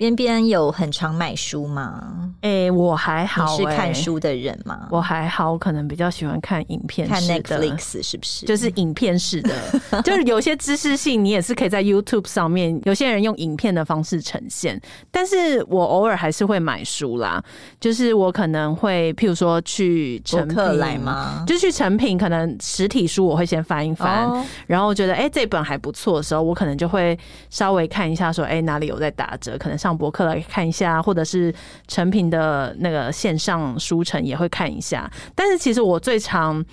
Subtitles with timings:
[0.00, 2.32] 边边有很常买书吗？
[2.40, 3.52] 哎、欸，我还好、欸。
[3.52, 4.88] 你是看书的人吗？
[4.90, 8.46] 我还好，我可能比较喜欢看影片，看 Netflix 是不是？
[8.46, 9.54] 就是影片式的，
[10.00, 12.80] 就是有些知识性，你也是可以在 YouTube 上面。
[12.84, 17.44] 有些人用影片的方式呈现，但是我偶尔还是会买书啦。
[17.78, 21.44] 就是我可能会，譬如说去成品来吗？
[21.46, 27.18] 就去成品，可能实体书我会先翻一翻，哦、然后觉得哎、欸、这本还不错的时候，我可能就会
[27.50, 29.89] 稍微看一下，说哎、欸、哪里有在打折，可能上。
[29.96, 31.54] 博客来看一下，或者是
[31.88, 36.64] 成品的那个线上书城也会看一下，但是其实我最常。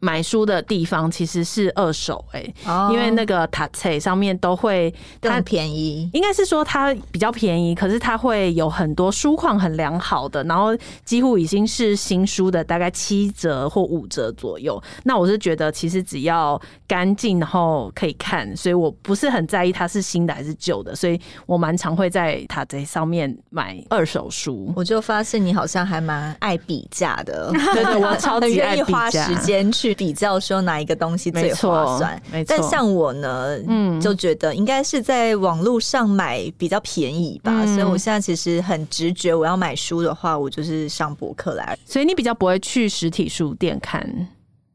[0.00, 14.82] 买书的地方其实是二手哎、欸，oh, 因为那个塔册上面都会它便宜，应该是说它比较便宜，可是它会有很多书况很良好的，然后几乎已经是新书的大概七折或五折左右。
[15.04, 24.72] 那我是觉得其实只要干净，然后可以看，所以我不是很在意它是新的还是旧的，所以我蛮常会在塔册上面买二手书。
[24.74, 29.89] 我就发现你好像还蛮爱比价的， 对，对对，我超级爱比价，花时间去。
[29.94, 32.56] 比较说哪一个东西最划算，没错。
[32.56, 37.52] 但像我呢，嗯，就觉得应该是在网络上买比较便宜吧。
[37.54, 41.78] 嗯，所以我现在其实很直觉，我要买书的话，我就是上博客来。
[41.84, 44.28] 所以你比较不会去实体书店看。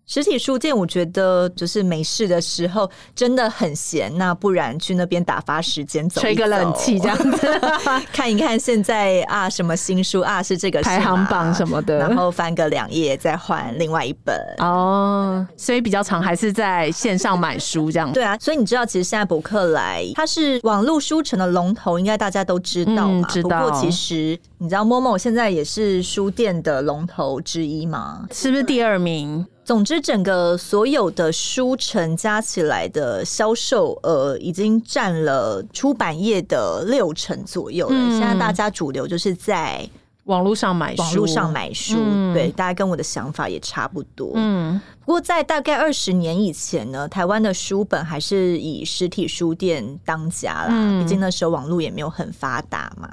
[0.07, 7.61] 实体书店，我觉得就是没事的时候真的很闲，那不然去那边打发时间，走，吹个冷气这样子，
[8.13, 15.45] 看一看现在啊什么新书啊是这个排行榜什么的，然后翻个两页再换另外一本哦。
[15.57, 18.11] 所以比较常还是在线上买书这样。
[18.13, 23.25] 对啊，所以你知道其实现在博客来它是网络书城的龙头，应该大家都知道嘛。
[23.27, 23.63] 嗯，知道。
[23.63, 28.27] 不过其实你知道 Momo 现在也是书店的龙头之一吗？
[28.31, 29.45] 是不是第二名？
[29.65, 37.95] 总之，整个所有的书城加起来的销售额已经占了出版业的六成左右了。
[37.95, 39.89] 嗯、现在大家主流就是在
[40.25, 44.33] 网络上买书，网络上买书，嗯、对，大家跟我的想法也差不多。
[44.35, 53.09] 嗯，不过在大概二十年以前呢，台湾的书本还是以实体书店当家啦，毕、嗯、竟那时候网络也没有很发达嘛。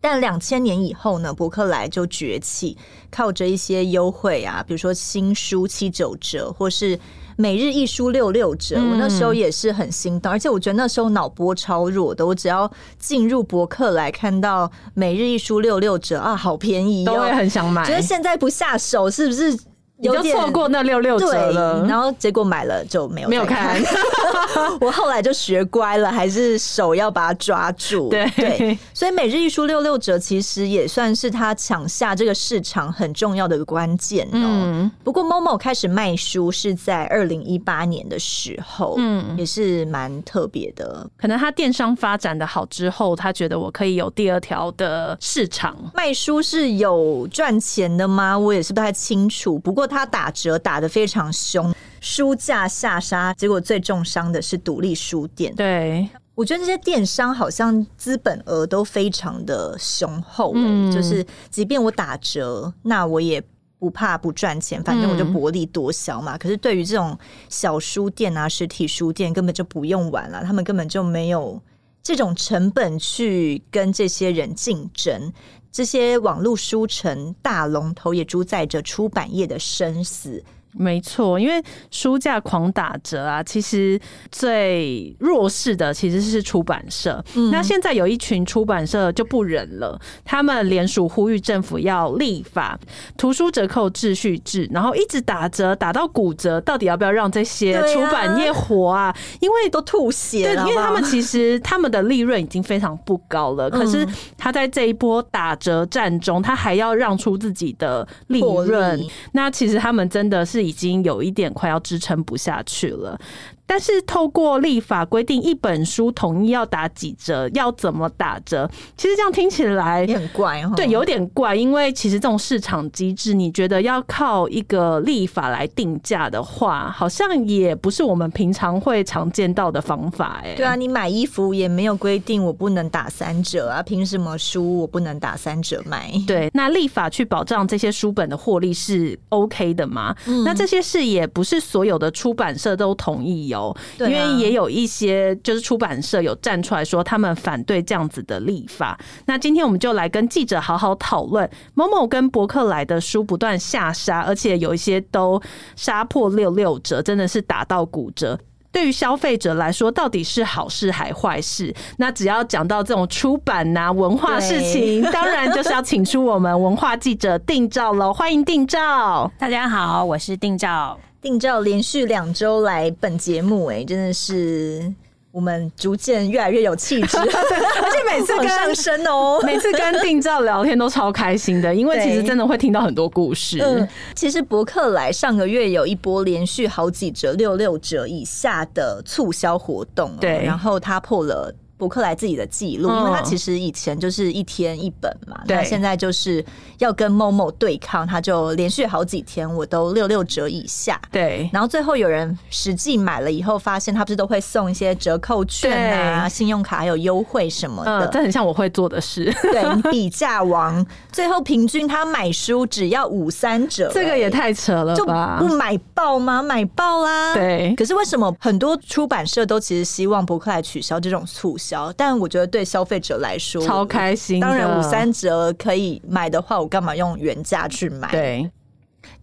[0.00, 2.76] 但两千年以后呢，博客来就崛起，
[3.10, 6.98] 靠着一些优惠啊，比如说新书七九折，或是
[7.36, 8.76] 每日一书六六折。
[8.78, 17.84] 嗯、我那时候也是很心动，而且我觉得那时候脑波超弱的，我只要进入博客来看到每日一书六六折啊，好便宜，都会很想买。
[17.84, 19.58] 觉得现在不下手是不是？
[19.98, 23.80] 你就错过那六六折了，然后结果买了就没有没有看。
[24.80, 28.10] 我后来就学乖了，还是手要把它抓住。
[28.10, 34.30] 对对，所以每日一书六六折其实也算是他抢下这个市场很重要的关键哦。
[34.32, 41.08] 嗯、不过 Momo 开始卖书是在二零一八年的时候，嗯，也是蛮特别的。
[41.16, 45.74] 可能他电商发展的好之后，他觉得我可以有第二条的市场。
[45.94, 48.38] 卖书是有赚钱的吗？
[48.38, 49.58] 我也是不太清楚。
[49.58, 55.54] 不过他打折打得非常凶，书架下杀，结果最重伤的是独立书店。
[55.54, 63.42] 对，我觉得这些电商好像资本额都非常的雄厚，嗯，就是即便我打折，那我也
[63.78, 66.36] 不怕不赚钱，反正我就薄利多销嘛。
[66.36, 71.60] 嗯，可是对于这种小书店啊、实体书店，根本就不用玩了，他们根本就没有
[72.02, 75.32] 这种成本去跟这些人竞争。
[75.76, 80.42] 这些网络书城大龙头也主宰着出版业的生死。
[80.78, 83.98] 没错，因为书价狂打折啊，其实
[84.30, 87.24] 最弱势的其实是出版社。
[87.34, 92.78] 嗯、那现在有一群出版社就不忍了，他们联署呼吁政府要立法
[93.16, 99.04] 图书折扣秩序制，然后一直打折打到骨折，到底要不要让这些出版业活啊？
[99.06, 104.06] 啊因为都吐血了，对，因为他们其实他们的利润已经非常不高了， 可是
[104.36, 110.65] 他在这一波打折战中，他还要让出自己的利润，利那其实他们真的是。
[110.66, 113.18] 已经有一点快要支撑不下去了。
[113.66, 118.70] 但是透过立法规定一本书统一要打几折，要怎么打折？
[118.96, 120.72] 其实这样听起来也很怪哦。
[120.76, 130.40] 对，有点怪，因为其实这种市场机制，你觉得要靠一个立法来定价的话，好像也不是我们平常会常见到的方法。
[130.44, 136.12] 哎，对啊，你买衣服也没有规定我不能打三折啊，凭什么书我不能打三折卖？
[136.26, 140.14] 对，那立法去保障这些书本的获利是 OK 的吗？
[140.26, 143.55] 嗯，那这些事也不是所有的出版社都同意哦。
[143.56, 148.98] 由，因为也有一些就是出版社有站出来说他们反对这样子的立法。
[149.26, 155.40] 那今天我们就来跟记者好好讨论，momo 跟博客来的书不断下杀，而且有一些都
[155.74, 158.38] 杀破六六折，真的是打到骨折。
[158.72, 161.74] 对于消费者来说，到底是好事还坏事？
[161.96, 168.12] 那只要讲到这种出版呐、啊、文化事情，当然就是要请出我们文化记者定照喽。
[168.12, 170.98] 欢迎定照，大家好，我是定照。
[171.20, 174.92] 定照连续两周来本节目，哎，真的是。
[175.32, 183.58] 我们逐渐越来越有气质， 而且每次跟上升哦，每次跟定照聊天都超开心的，因为其实真的会听到很多故事。
[183.60, 191.54] 嗯，其实博客来上个月有一波连续好几折、六六折以下的促销活动，对，然后它破了。
[191.78, 196.44] 博客来自己的记录，因为他其实以前就是一天一本嘛，那、嗯、现在就是
[196.78, 201.00] 要跟 momo 对抗，他就连续好几天我都六六折以下。
[201.12, 209.30] 对，然后最后有人实际买了以后，发现他不是都会送一些折扣券啊、信用卡还有优惠什么的，嗯、这很像我会做的事。
[209.42, 209.62] 对，
[209.92, 215.38] 比价王，最后平均他买书只要五三折，这个也太扯了吧？
[215.40, 216.42] 就不买爆吗？
[216.42, 217.34] 买爆啦！
[217.34, 221.65] 对，可是为什么很多出版社都其实希望博客来取消这种促销？
[221.96, 224.38] 但我觉得对消费者来说超开心。
[224.40, 228.10] 当然五三折可以买的话，我干嘛用原价去买？
[228.10, 228.50] 对。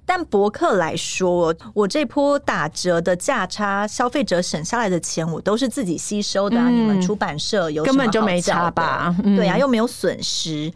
[0.05, 6.67] 但博客来说，我这波打折的价差，消费者省下来的钱，我都是自己吸收的啊。
[6.67, 9.15] 嗯、你们出版社有根本就没差吧？
[9.23, 10.71] 嗯、对啊，又没有损失。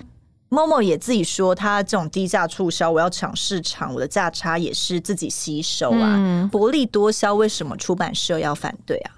[0.49, 6.15] momo 也自己说，他这种低价促销，我要抢市场，我的价差也是自己吸收啊。
[6.15, 9.11] 嗯、薄利多销，为什么出版社要反对啊？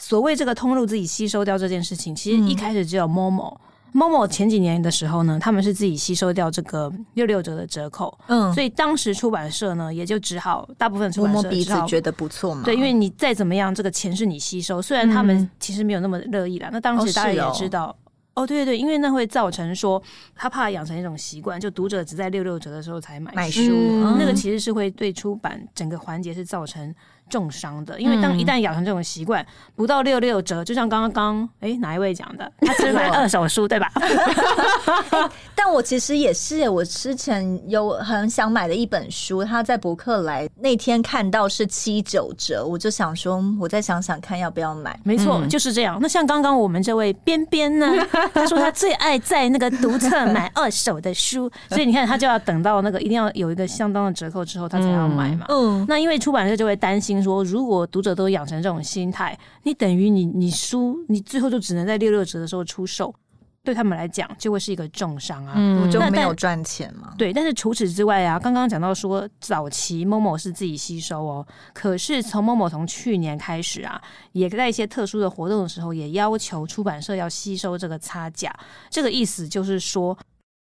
[0.00, 3.54] 所谓这个通路自己吸收掉这件事情，其实一开始只有 momo。
[3.92, 16.70] momo 前几年的时候呢，他们是自己吸收掉这个六六折的折扣，嗯，所以当时出版社呢也就只好大部分出版社摸摸鼻子觉得不错嘛，对，因为你再怎么样，这个钱是你吸收，虽然他们其实没有那么乐意啦。
[16.72, 17.94] 那当时大家也知道，
[18.34, 20.00] 哦，对对对，因为那会造成说
[20.36, 23.72] 他怕养成一种习惯，就读者只在六六折的时候才买买书，
[24.16, 26.94] 那个其实是会对出版整个环节是造成。
[27.30, 29.44] 重伤的，因为当一旦养成这种习惯，
[29.74, 33.90] 不到六六折，就像刚刚刚哎哪一位讲的， 他只买二手书对吧？
[35.54, 44.98] 但我其实也是，我之前有很想买的一本书，他在博客来那天看到是七九折，我就想说，我再想想看要不要买。
[45.04, 45.98] 没错，就是这样。
[46.02, 47.86] 那像刚刚我们这位边边呢，
[48.34, 55.46] 他说他最爱在那个读册买二手的书，所以你看他就要等到那个一定要有一个相当的折扣之后，他才要买嘛。
[55.48, 57.19] 嗯，那因为出版社就会担心。
[57.22, 63.14] 说，如果读者都养成这种心态，你等于你你输，你最后就只能在六六折的时候出售，
[63.62, 67.14] 对他们来讲就会是一个重伤啊，嗯，就没有赚钱嘛。
[67.18, 74.00] 对，但是除此之外啊，刚刚讲到说早期 momo 是自己吸收哦，可是从 momo 从去年开始啊，
[74.32, 78.54] 也在一些特殊的活动的时候，也要求出版社要吸收这个差价，
[78.88, 80.16] 这个意思就是说。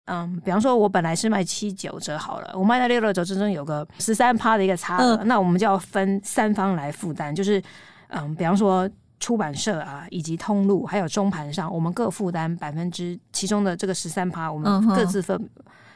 [0.07, 7.61] 嗯，比方说，我本来是卖七九折好了，我卖到六六折之中有个十三趴的一个差额，嗯、那我们就要分三方来负担，就是
[8.07, 8.89] 嗯，比方说
[9.19, 15.37] 出版社啊，以及通路还有中盘上，我们各负担百分之其中的这个十三趴，我们各自分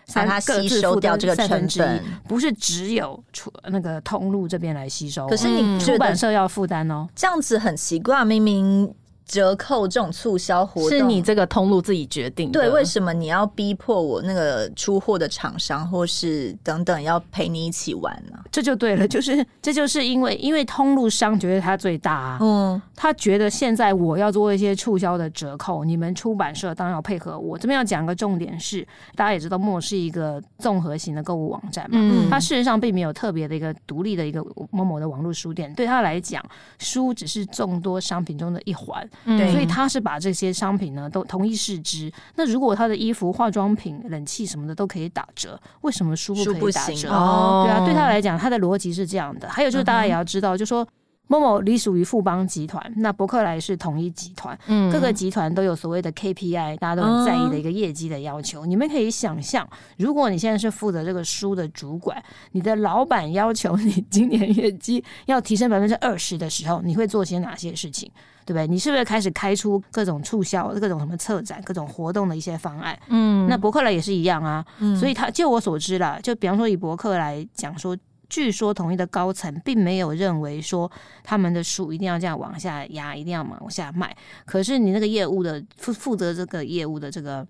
[0.05, 8.93] 三，它吸收掉这个成本之一，不是只有出那个通路这边来吸收，可是你出版社要负担哦，这样子很奇怪，明明。
[9.31, 12.59] 折扣这种促销活动是你这个通路自己决定的。
[12.59, 18.37] 对，为什么你要逼迫我那个出货的厂商或是等等要陪你一起玩呢？
[18.51, 27.57] 这就对了，就是这就是因为因为通路商觉得他最大啊，嗯，他觉得现在我要做一些促销的折扣，你们出版社当然要配合我。
[27.57, 28.85] 这边要讲个重点是，
[29.15, 34.41] 大家也知道，momo 是一个综合型的购物网站嘛，嗯，它事实上并没有特别的一个独立的一个
[34.73, 36.43] momo 的网络书店，对他来讲，
[36.79, 39.09] 书只是众多商品中的一环。
[39.25, 42.11] 对，所以他是把这些商品呢都同一试之。
[42.35, 47.09] 那如果他的衣服、化妆品、冷气什么的都可以打折，为什么书不可以打折？
[47.09, 49.47] 哦，对啊，对他来讲，他的逻辑是这样的。
[49.49, 50.87] 还有就是大家也要知道，就说
[51.31, 58.65] momo 隶属于富邦集团，那伯克莱是统一集团，嗯，各个集团都有所谓的 KPI，大家都很在意的一个业绩的要求。
[58.65, 59.65] 你们可以想象，
[59.97, 62.21] 如果你现在是负责这个书的主管，
[62.51, 68.11] 你的老板要求你今年业绩要提升百分之二十的时候，你会做些哪些事情？
[68.43, 68.67] 对不对？
[68.67, 72.97] 你是不是开始开出各种促销、各种什么策展、各种活动的一些方案？
[73.07, 74.65] 嗯，那伯克莱也是一样啊。
[74.79, 77.95] 嗯，所以他就我所知啦，就比方说以伯克来讲说，
[78.31, 80.89] 据说统一的高层并没有认为说
[81.21, 84.15] 他们的书一定要这样往下压，一定要往下卖。
[84.45, 87.45] 可是你那个业务的负负责这个业务的这个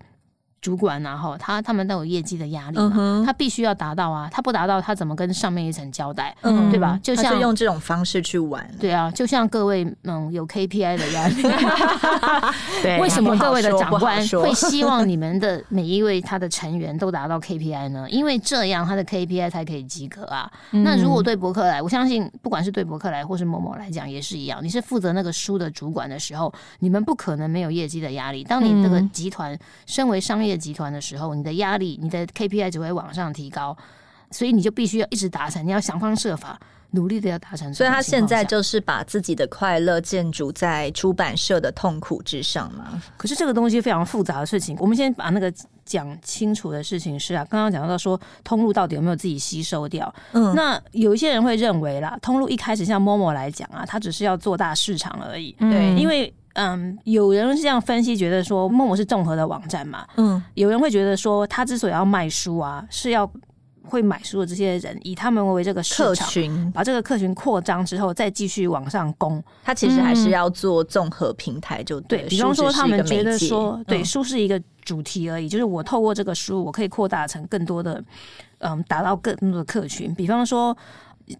[0.62, 6.34] 主管然后他他们都有业绩的压力嘛，他必须要达到啊，他不达到他怎么跟上面一层交代，
[6.70, 6.98] 对吧？
[7.02, 11.42] 就像用这种方式去玩，对啊，就像各位嗯有 KPI 的压力，
[12.80, 18.08] 对，为什么各位的长官会希望你们的每一位他的成员都达到 KPI 呢？
[18.08, 20.48] 因为这样他的 KPI 才可以及格啊。
[20.70, 28.44] 那如果对博客来，我相信不管是对博客来或是某某来讲也是一样，你是负责那个书的主管的时候，你们不可能没有业绩的压力。
[28.44, 33.76] 当你这个集团身为商业集团的时候，你的压力、你的 KPI 只会往上提高，
[34.30, 36.58] 所以你就必须要一直达成，你要想方设法
[36.90, 37.72] 努力的要达成。
[37.72, 43.02] 所以他现在就是把自己的快乐建筑在出版社的痛苦之上嘛。
[43.16, 45.52] 可是这个东西非常复杂的事情，我们先把那个
[45.84, 50.14] 讲清楚的事情是啊，刚刚讲到说通路到底有没有自己吸收掉？
[50.32, 55.52] 嗯，那有一些人会认为啦，通路一开始像 Momo 来讲啊，他只是要做大市场而已。
[55.58, 56.32] 对，因为。
[56.54, 60.06] 嗯，有人是这样分析，觉得说 Momo 是综合的网站嘛。
[60.16, 63.30] 嗯，有人会觉得说，他之所以要卖书啊，是要
[63.84, 69.42] 会买书的这些人以他们为这个客群，把这个客群扩张之后，再继续往上攻。
[69.64, 72.22] 他其实还是要做综合平台就，就、嗯、对。
[72.24, 78.02] 比方说，他们觉得说，对，书是一个主题而已，就是我透过这个书，我可以扩大成更多的，
[78.58, 80.14] 嗯，达到更多的客群。
[80.14, 80.76] 比方说。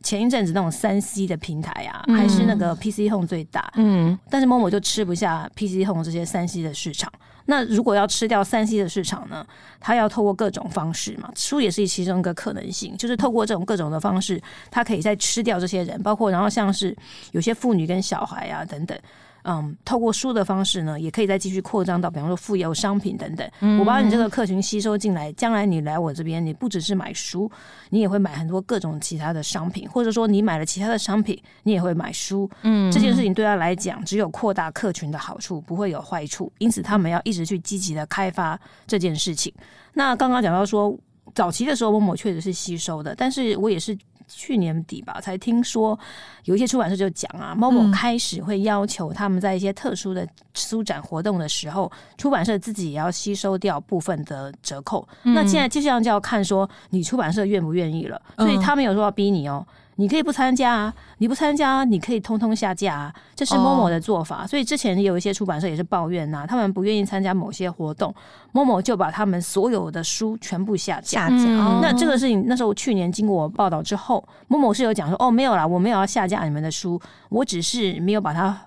[0.02, 7.12] 前一阵子那种三 C 的平台啊，还是那个 PC Home 最大，嗯，但是 Momo 就吃不下 PC Home 这些三 C 的市场。
[7.46, 9.44] 那如果要吃掉三 C 的市场呢，
[9.80, 16.96] 它要透过各种方式嘛，书也是其中一个可能性，就是透过这种各种的方式，它可以再吃掉这些人，包括然后像是
[17.32, 18.96] 有些妇女跟小孩啊等等。
[19.44, 23.50] 嗯，透过书的方式呢，也可以再继续扩张到，比方说富有商品等等。
[23.60, 27.50] 嗯、我把你这个客群吸收进来，将来你来我这边，你不只是买书，
[27.90, 32.48] 你也会买很多各种其他的商品，或者说你买了其他的商品，你也会买书。
[32.62, 36.52] 嗯，这件事情对他来讲，只有扩大客群的好处，不会有坏处。
[36.58, 39.52] 因此，他们要一直去积极的开发这件事情。
[39.92, 40.96] 那刚刚讲到说，
[41.34, 43.96] 早期的时候，Momo 确实是吸收的，但是我也是。
[44.34, 45.98] 去年底吧，才听说
[46.44, 55.06] 有一些出版社就讲啊，Momo 开始会要求他们在一些特殊的书展活动的时候，出版社自己也要吸收掉部分的折扣。
[55.24, 59.64] 嗯、那现在就像就要看说你出版社愿不愿意了，所以他们有说要逼你哦。
[60.02, 64.40] 你可以不参加啊，你不参加，你可以通通下架啊，这是 Momo 的做法。
[64.40, 64.50] Oh.
[64.50, 68.12] 所以之前有一些出版社也是抱怨呐、啊，他们不愿意参加某些活动
[68.52, 71.28] ，Momo 就把他们所有的书全部下架。
[71.28, 71.44] 下架。
[71.44, 78.60] 嗯、那这个事情那时候去年经过我报道之后，Momo 是有讲说，哦，没有啦，我没有要下架你们的书，我只是没有把它。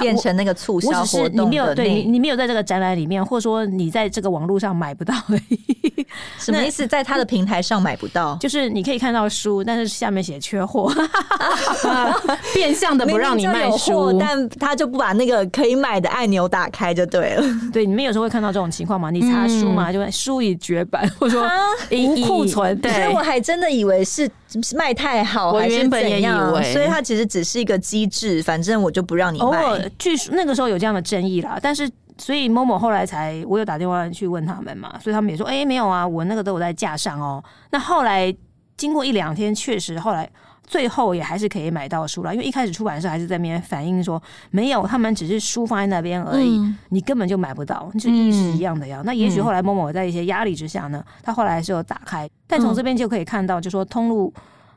[0.00, 5.58] 变成那个促销活动，你没有对你，你没有在这个展览里面，或者说你在这个网络上买不到而已。
[6.38, 6.86] 什么意思？
[6.86, 10.92] 在他的平台上买不到，就是你可以看到书，但是下面写缺货
[12.52, 17.44] 变相的不让你卖书，但他就不把那个可以买的按钮打开就对了。
[17.72, 19.10] 对，你们有时候会看到这种情况嘛？
[19.10, 21.48] 你查书嘛，就会书已绝版，或者说
[21.90, 22.78] 无库存。
[22.80, 24.30] 对，所以我还真的以为是
[24.76, 29.90] 卖太好，我原本也以为，所以它其实只是一个机制，反正我就不让你卖。
[29.98, 37.42] 据说那个时候有这样的争议啦，但是所以 Momo 后来才我有打电话去问他们嘛，所以他们也说，哎、欸，没有啊，我那个都有在架上哦。
[37.70, 38.34] 那后来
[38.76, 40.30] 经过一两天，确实后来
[40.66, 49.00] 最后也还是可以买到书了，因为一开始出版社还是在那边反映说没有，他们只是书放在那边而已，嗯、你根本就买不到，就意思一样的呀。
[49.02, 54.32] 嗯、那也许后来 Momo 在一些压力之下呢，他后来还是有打开，但从这边就可以看到，就说通路。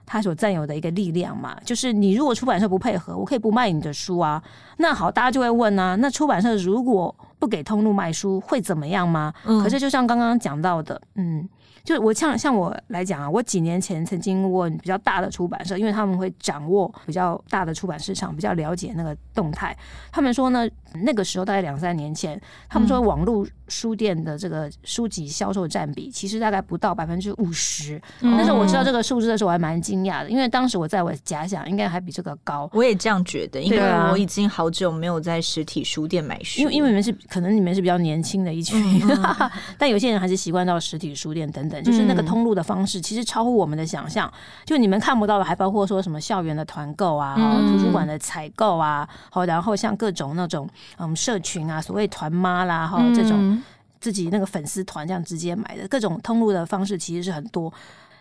[0.10, 4.42] 他所占有的一个力量嘛，就是你如果出版社不配合，我可以不卖你的书啊。
[4.78, 9.34] 那好，大家就会问啊，那出版社如果不给通路卖书，会怎么样吗？
[9.44, 11.46] 嗯，可是就像刚刚讲到的，嗯。
[11.88, 19.74] 就我像像我来讲啊，我几年前曾经问比较大的出版社，因为他们会掌握比较大的出版市场，比较了解那个动态。
[20.12, 20.68] 他们说呢，
[21.06, 28.02] 那个时候大概两三年前，他们说网络书店的这个书籍销售占比其实大概不到百分之五十。
[28.22, 32.70] 但是我知道这个数字的时候，我还蛮惊讶的，因为当时我在我假想应该还比这个高。
[32.74, 33.80] 我也这样觉得，因为
[34.12, 39.02] 我已经好久没有在实体书店买书，因为因为你们是可能你们是比较年轻的一群，
[39.78, 41.84] 但有些人还是习惯到实体书店等等。
[41.84, 44.32] 就是那个通路的方式，其实超乎我们的想象。
[44.66, 53.57] 就你们看不到的，还包括说什么校园的团购啊，图书馆的采购啊，好，然后像各种那种嗯社群啊，所谓团妈啦，哈，这种
[54.00, 57.72] 自己那个粉丝团这样直接买的各种通路的方式，其实是很多。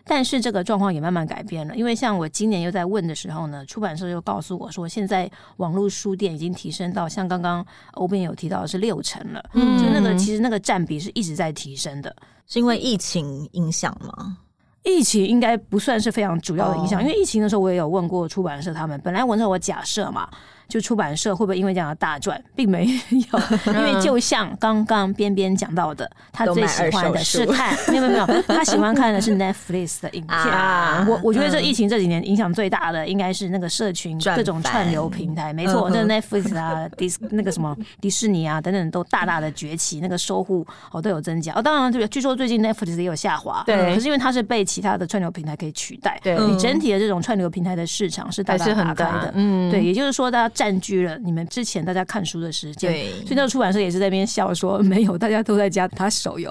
[0.09, 12.15] 但是这个状况也慢慢改变了，因为像我今年又在问的时候呢，出版社又告诉我说，现在网络书店已经提升到像刚刚欧编有提到的是六成了，嗯，就那个其实那个占比是一直在提升的。
[12.47, 14.39] 是因为疫情影响吗？
[14.85, 20.29] 疫情应该不算是非常主要的影响，哦、因为疫情的时候我也有问过出版社，他们本来我那时候我假设嘛，
[20.69, 23.41] 就出版社会不会因为这样的大赚，并没有，
[23.73, 30.37] 因为就像刚刚边边讲到的，他最喜欢的是看， 没有没有没有，他喜欢看的是 Netflix 的影片。
[30.37, 41.53] 啊、我我觉得这疫情这几年影响最大的应该是那个社群各种串流平台，没错，那 Netflix 啊，迪那个什么迪士尼啊等等都大大的崛起，那个收户哦都有增加。
[41.55, 48.67] 哦，当然据说最近 Netflix 也有下滑，对，可是因为它是被其他的串流平台可以取代，对，你整体的这种串流平台的市场是大大。
[48.77, 56.51] 打开的，嗯，对，也就是说大家占据了你们之前大家看书的时间，对，所以那个出版社也是在那边笑说没有，大家都在家他手游，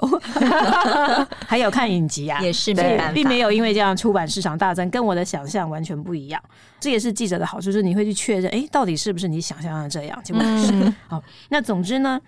[1.44, 6.40] 还有看影集啊，也是没办法，并没有因为这样出版市场大增，跟我的想象完全不一样。
[6.78, 10.22] 这也是记者的好处，就是你会去确认，哎，到底是不是你想象的这样？
[10.22, 11.20] 结果是好。
[11.48, 12.20] 那总之呢？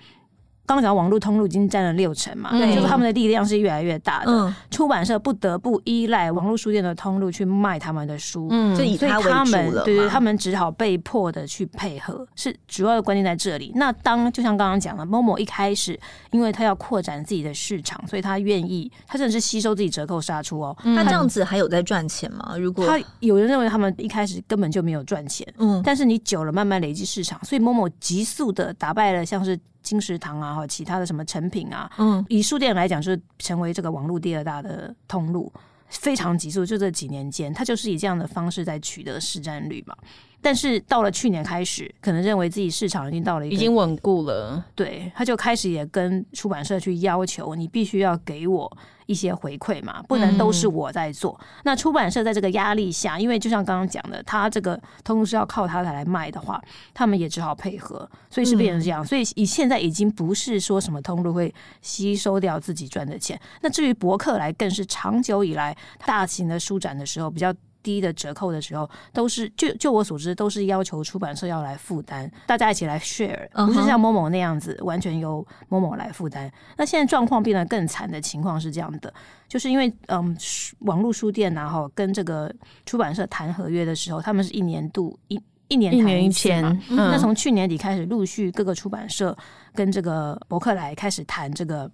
[0.69, 4.31] 刚刚讲网络通路已经占了六成嘛，对，就是他们的力量是越来越大的。
[4.31, 13.73] 嗯、出版社不得不依赖网络书店的通路去卖他们的书，嗯，就以他们对对，他们只好被迫的去配合，是主要的关键在这里。
[13.77, 15.99] 那当就像刚刚讲的，Momo 一开始，
[16.33, 20.77] 因为他要扩展自己的市场，所以他愿意，他真的是吸收自己折扣杀出哦。
[20.85, 22.55] 嗯、他这样子还有在赚钱吗？
[22.59, 29.59] 如果他有人认为他们一开始根本就没有赚钱，嗯，但是你久了慢慢累积市场，所以 Momo 急速的打败了像是。
[29.89, 35.51] 金石堂啊，或其他的什么成品啊，嗯，以书店来讲，就是成为这个网络第二大的通路，
[35.89, 36.67] 非常急速。
[36.67, 39.97] 就这几年间，他就是以这样的方式在取得市占率嘛。
[40.43, 48.77] 但是到了去年开始，可能认为自己市场已经到了一个已经稳固了，对，他就开始也跟出版社去要求，你必须要给我
[49.09, 51.35] 一些回馈嘛，不能都是我在做。
[51.41, 56.63] 嗯、那出版社在这个压力下，因为就像刚刚讲的，他这个通是要靠他来卖的话，
[56.93, 59.03] 他们也只好配合，所以是变成这样。
[59.03, 63.41] 嗯、所以以现在已经不是说什么通路会吸收掉自己赚的钱。
[63.63, 65.75] 那至于博客来，更是长久以来
[66.05, 67.53] 大型的书展的时候比较。
[67.83, 76.53] 低的折扣的时候，都是就就我所知，都是要求出版社要来负担，大家一起来 share，不是像 Momo 那样子完全由 Momo 来负担。
[76.77, 79.13] 那现在状况变得更惨的情况是这样的，
[79.49, 80.37] 就是因为嗯，
[80.81, 82.53] 网络书店然后跟这个
[82.85, 89.37] 出版社谈合约的时候，他们是一年度一一年谈一签，嗯、那从去年底开始，陆续各个出版社
[89.75, 91.91] 跟这个博客来开始谈这个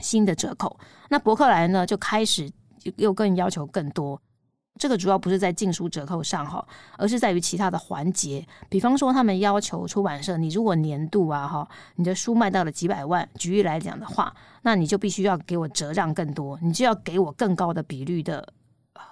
[0.00, 0.78] 新的折扣，
[1.08, 2.50] 那博客来呢就开始
[2.96, 4.20] 又更要求更多。
[4.78, 6.64] 这个主要不是在进书折扣上哈，
[6.96, 8.46] 而是在于其他的环节。
[8.68, 18.46] 比方说，他们要求出版社，你如果年度啊哈，你的书卖到了几百万，举例来讲的话，那你就必须要给我折让更多，你就要给我更高的比率的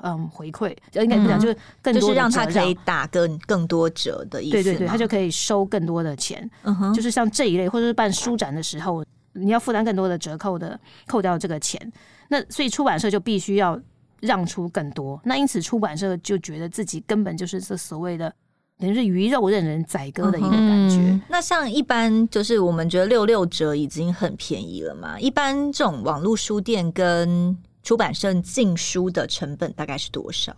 [0.03, 4.53] 嗯回馈，应该不讲就是更多的折让，就是让他可以打更更多折的意思。
[4.53, 6.49] 对对对，他就可以收更多的钱。
[6.63, 11.93] 嗯哼，就是像这一类，或者是办书展的时候，你要负担更多的折扣的，扣掉这个钱，
[12.29, 13.79] 那所以出版社就必须要。
[14.21, 18.33] 让出更多，那因此出版社就觉得自己根本就是这所谓的
[18.79, 20.97] 等于是鱼肉任人宰割的一个感觉。
[20.97, 25.19] 嗯、那像一般就是我们觉得六六折已经很便宜了嘛？
[25.19, 30.55] 一般这种网络书店跟出版社进书的成本大概是多少？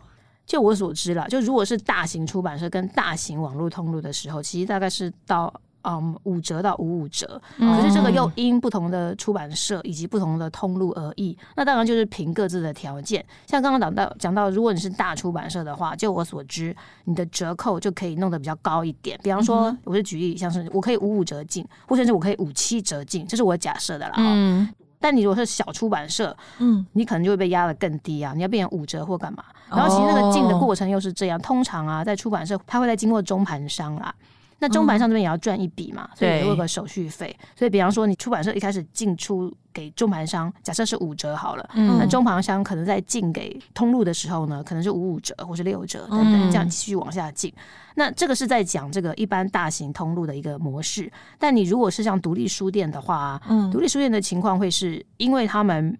[0.46, 5.52] 就我所知啦，就如果是大型出版社跟大型网络通路的时候，其实大概是到。
[5.82, 11.36] 嗯，五折到五五折，可是这个又因不同的出版社以及不同的通路而异。
[11.56, 13.24] 那当然就是凭各自的条件。
[13.46, 19.18] 像刚刚讲到讲到，如果你是大出版社的话，就我所知，你的折扣就可以弄得比较高一点。
[19.22, 24.14] 比方说，我是举例，像是我可以五五折进，或者是我可以五七折进，这是我假设的啦。
[24.18, 24.68] 嗯。
[25.02, 29.42] 但你如果是小出版社，嗯，你可能就会被压得更低啊，你要变成五折或干嘛。
[29.70, 34.14] 然后其实那个进的过程又是这样，通常啊，在出版社，它会在经过中盘商啦。
[34.60, 37.34] 那中盘商这边也要赚一笔嘛，嗯、所以也有个手续费。
[37.56, 47.50] 所以比方说，你出版社一开始进出给中盘商，假设是五折好了，嗯、那中盘商可能在进给通路的时候呢，可能是五五折或是六折等等，这样继续往下进。
[47.56, 47.62] 嗯、
[47.96, 51.10] 那这个是在讲这个一般大型通路的一个模式。
[51.38, 55.98] 但你如果是像独立书店的话，嗯，独立书店的情况会是因为他们。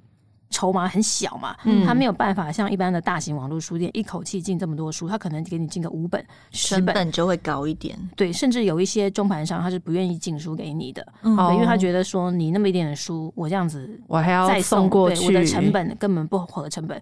[0.50, 7.96] 筹码很小嘛，嗯，他没有办法像一般的大型网络书店一口气进这么多书，他可能给你进个五本、十本，成本就会高一点。
[8.16, 17.00] 对，甚至有一些中盘商他是不愿意进书给你的，嗯，因为他觉得说你那么一点的书，我这样子我还要再送过去，我的成本根本不合成本。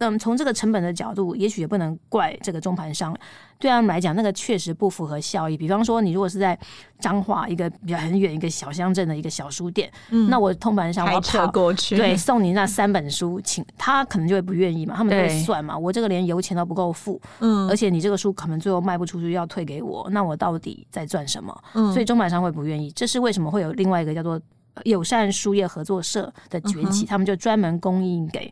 [0.00, 3.14] 嗯，从这个成本的角度，也许也不能怪这个中盘商。
[3.58, 5.58] 对他们来讲，那个确实不符合效益。
[5.58, 6.58] 比方说，你如果是在
[6.98, 14.94] 彰化一个比较很远一个小乡镇的一个小书店，嗯，那我通盘商我要跑过去，对，送你那三本书，请他可能就会不愿意嘛。
[14.96, 21.54] 他们就会算嘛，我这个连油钱都不够付，嗯，而且你这个书可能最后卖不出去要退给我，那我到底在赚什么？
[21.74, 22.90] 嗯，所以中盘商会不愿意。
[22.92, 24.40] 这是为什么会有另外一个叫做
[24.84, 27.04] 友善书业合作社的崛起？
[27.04, 28.50] 嗯、他们就专门供应给。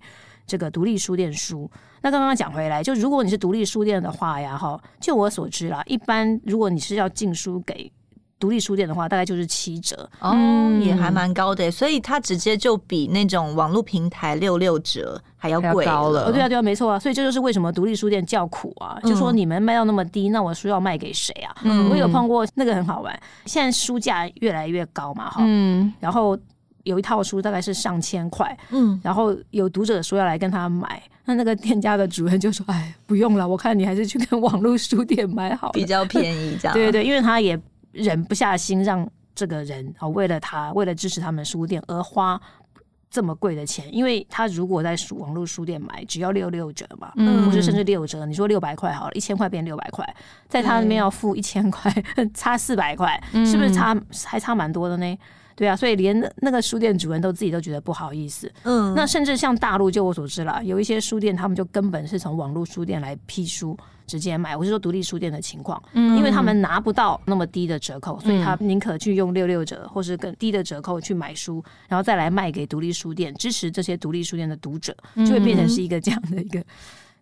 [0.48, 1.70] 这个独立书店书。
[2.02, 7.92] 那刚刚讲回来，就如果你是独立书店的话呀，哈，就我所知啦，一般如果你是要进书给。
[8.40, 16.26] 独立书店的话，大概就是七折哦，嗯、也还蛮高的，所以它直接就比那种网络平台六六折还要贵高了。
[16.26, 21.52] 哦，对啊，对啊，没错啊，所以这就是为什么独立书店叫苦啊，嗯、就说你们卖到那么低，那我书要卖给谁啊？
[21.64, 26.38] 嗯、我有碰过那个很好玩，现在书价越来越高嘛，哈，嗯，然后
[26.88, 36.72] 有一套书大概是上千块，嗯，然后有读者说要来跟他买，那那个店家的主人就说：“哎，不用了，我看你还是去跟网络书店买好，比较便宜，这样。
[36.74, 37.58] ”对对对，因为他也。
[37.90, 42.40] 忍不下心让这个人啊，为了他，为了支持他们书店而花
[43.10, 50.06] 这么贵的钱，因为他如果在书网络书店买，只要六六折嘛，嗯，或者甚至六折，你说六百块好了，一千块变六百块，
[50.48, 51.92] 在他那边要付一千块，
[52.34, 53.96] 差四百块，是不是差
[54.26, 55.18] 还差蛮多的呢？
[55.58, 58.50] 对啊，所以连那个书店主人都自己都觉得不好意思。
[58.62, 63.76] 嗯，那甚至像大陆，就我所知啦，有一些书店他们就根本是从网络书店来批书。
[64.06, 76.64] 直接买，我是说独立书店的情况，嗯，因为他们拿不到那么低的折扣，所以他宁可去用六六折或是更低的折扣去买书，然后再来卖给独立书店，支持这些独立书店的读者，就会变成是一个这样的一个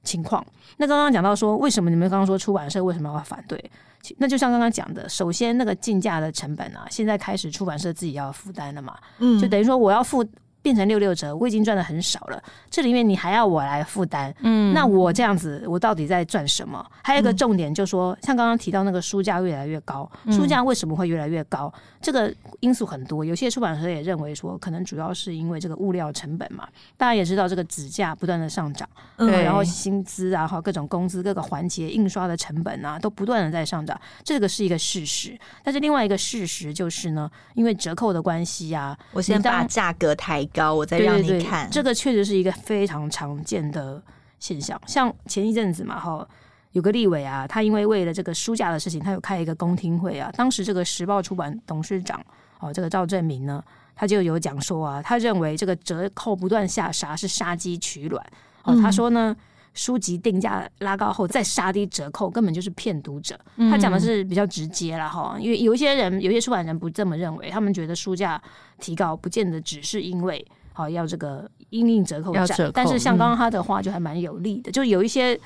[0.07, 0.43] 情况。
[0.79, 3.71] 那刚刚讲到说，为什么你们刚刚说出版社为什么要反对？
[4.17, 10.25] 那就像刚刚讲的，首先那个进价的成本啊，现在开始出版社自己要负担了嘛，嗯，就等于说我要付。
[10.67, 12.43] 变成六六折，我已经赚的很少了。
[12.69, 16.85] 这里面你还要我来负担，嗯，那我这样子，我到底在赚什么？
[17.05, 21.73] 还有一个重点，就是说，像刚刚提到那个书价越来越高，书价为什么会越来越高？
[22.03, 26.67] 这个因素很多，有些出版社也认为说，可能主要是因为这个物料成本嘛。
[26.97, 35.39] 大家也知道，这个纸价不断的上涨，对，然后薪资啊，和各种工资各个环节、印刷的成本啊，都不断的在上涨，这个是一个事实。
[35.63, 44.03] 但是另外一个事实就是呢，因为折扣的关系啊，我先把价格抬高，我再让你看，这个确实是一个非常常见的
[44.41, 44.81] 现象。
[44.87, 46.27] 像前一阵子嘛，哈，
[46.73, 50.33] 有个立委啊，他因为为了这个书架的事情，他有开一个公听会啊。
[50.35, 52.19] 当时这个时报出版董事长
[52.61, 53.63] 哦，这个赵正明呢，
[53.95, 58.25] 他就有讲说啊，他认为这个折扣不断下杀是杀鸡取卵
[58.65, 58.75] 哦。
[58.81, 59.37] 他说呢，
[59.77, 63.39] 书籍定价拉高后再杀低折扣，根本就是骗读者。
[63.71, 68.43] 他讲的是比较直接了哈，因为有一些人，有一些出版人不这么认为，他们觉得书价
[68.81, 70.45] 提高不见得只是因为。
[70.73, 75.41] 好，要这个因应折扣战，但是像刚刚他的话就还蛮有利的，嗯、就有一些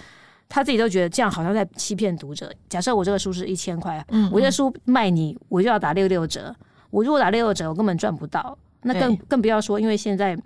[0.49, 2.53] 他自己都觉得这样好像在欺骗读者。
[2.69, 6.53] 假设我这个书是一千块，嗯嗯我这书卖你，我就要打六六折。
[6.91, 8.59] 我如果打六六折，我根本赚不到。
[8.83, 10.37] 那更更不要说，因为现在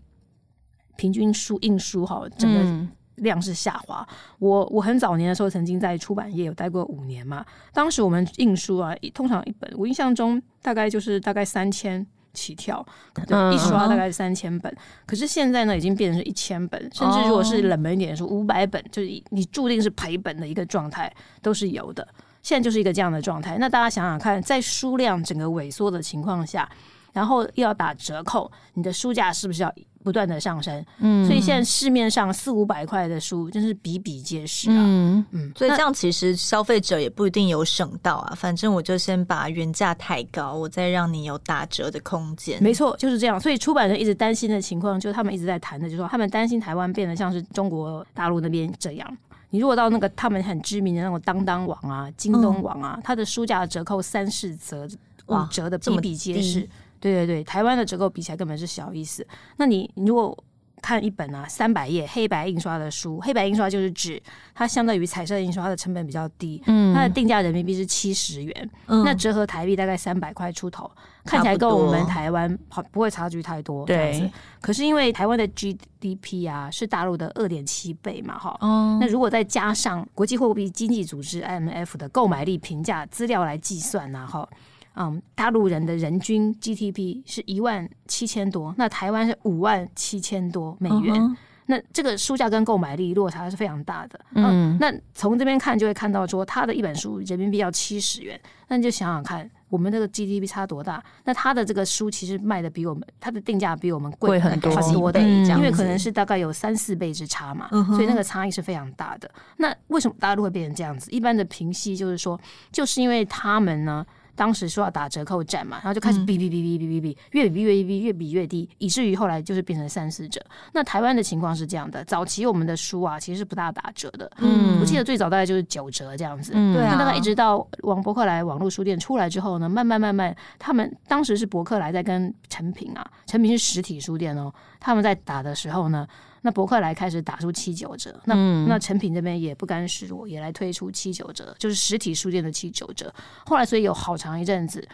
[0.97, 4.07] 平均书印书哈，整个量是下滑。
[4.11, 12.07] 嗯、我我很早年的时候曾经在出版业有待过五年嘛，当时我们印书啊，通常一本我印象中大概就是大概三千。
[12.37, 12.85] 起跳，
[13.29, 21.09] 对，一刷大概是三千本，嗯、可是现在呢，已经变成是一千本，甚至如果是冷门一点的书，五百本，就是你注定是赔本的一个状态，
[21.41, 22.05] 都是有的。
[22.43, 23.57] 现在就是一个这样的状态。
[23.61, 26.69] 那大家想想看，在书量整个萎缩的情况下，
[27.15, 29.75] 然后又要打折扣，你的书价是不是要？
[30.05, 42.63] 不断的上升，嗯，所以现在市面上四五百块的书真是比比皆是啊，嗯嗯，所以这样其实消费者也不一定有省到啊，反正我就先把原价抬高，我再让你有打折的空间。
[42.63, 43.41] 没错，就是这样。
[43.41, 49.17] 所以出版人一直担心的情况，就是他们一直在谈的，就是说他们担心台湾变得像是中国大陆那边这样。
[49.49, 54.87] 你如果到那个他们很知名的那种当当网啊、京东网啊，嗯、它的书价折扣三四折、
[55.29, 56.69] 五折的比比皆是。
[57.13, 59.27] 对对对，台湾的折扣比起来根本是小意思。
[59.59, 60.37] 那你，你如果
[60.81, 64.23] 看一本啊三百页黑白印刷的书，黑白印刷就是指
[64.55, 70.91] 它相对于彩色印刷它的成本比较低，嗯，它的定价人民币是七十元，嗯，那折合台币大概三百块出头，
[71.25, 74.31] 看起来跟我们台湾好不会差距太多，对。
[74.61, 84.47] 可是因为台湾的 GDP 啊是大陆的二点七倍嘛，哈，嗯，那如果再加上国际货币经济组织 IMF 的购买力评价资料来计算呢，哈。
[84.97, 91.37] 嗯，大陆人的人均 GDP 是一万七千多，那台湾是五万七千多美元，uh huh.
[91.67, 94.21] 那这个书价跟购买力落差是非常大的。
[94.35, 101.03] 嗯，嗯，那从这边看就会看到说，他的一本书人民币要七十元，那你就想想看，我们那个 GDP 差多大？
[101.25, 107.85] 那他的这个书其实卖的比我们，它的定价比我们贵很多，很多的，因为可能是大概有三四倍之差嘛，uh.
[107.87, 109.31] 所以那个差异是非常大的。
[109.57, 111.11] 那为什么大陆会变成这样子？
[111.11, 112.39] 一般的评析就是说，
[112.71, 114.07] 就是因为他们呢。
[114.35, 120.41] 当时说要打折扣战嘛，然后就开始比比比比比比比，越比越低，越比越低，以至于后来就是变成三四折。
[120.73, 124.31] 那台湾的情况是这样的，早期我们的书啊，其实是不大打折的。
[124.39, 126.53] 嗯，我记得最早大概就是九折这样子。
[126.55, 126.93] 嗯，对啊。
[126.93, 136.07] 那大概一直到王博客来网络书店出来之后呢，慢慢慢慢，他们当时是博客来在跟诚品啊，诚品是实体书店哦，他们在打的时候呢。
[136.47, 143.13] 那博客来开始打出七九折，那、嗯、那诚品这边也不甘示弱，也来推出七九折，就是实体书店的七九折。
[143.47, 144.87] 后来所以有好长一阵子。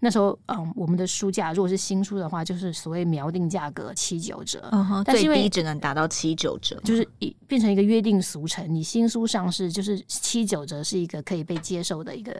[0.00, 12.30] 那时候，嗯，我们的书价如果是新书的话，就是所谓瞄定价格七九折，嗯，但是因为最低只能达到七九折，就是一变成一个约定俗成，你新书上市就是七九折是一个可以被接受的一个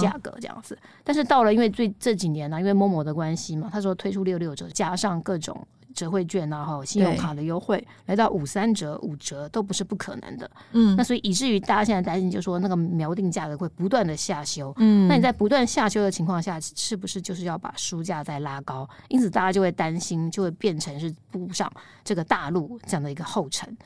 [0.00, 0.78] 价格这样子。
[1.02, 5.66] 但是到了因为最这几年呢、啊，因为 Momo 的关系嘛，他说推出六六折，加上各种。
[5.94, 10.50] 折惠券啊，哈，信用卡的优惠来到五三折、五折都不是不可能的。
[10.72, 14.72] 嗯，那所以以至于大家现在担心，就是说那个锚定价格会不断的下修。
[14.76, 18.88] 嗯，那你在不断下修的情况下，是不是就是要把书价再拉高？
[19.08, 21.70] 因此大家就会担心，就会变成是步上
[22.02, 23.76] 这个大陆这样的一个后尘。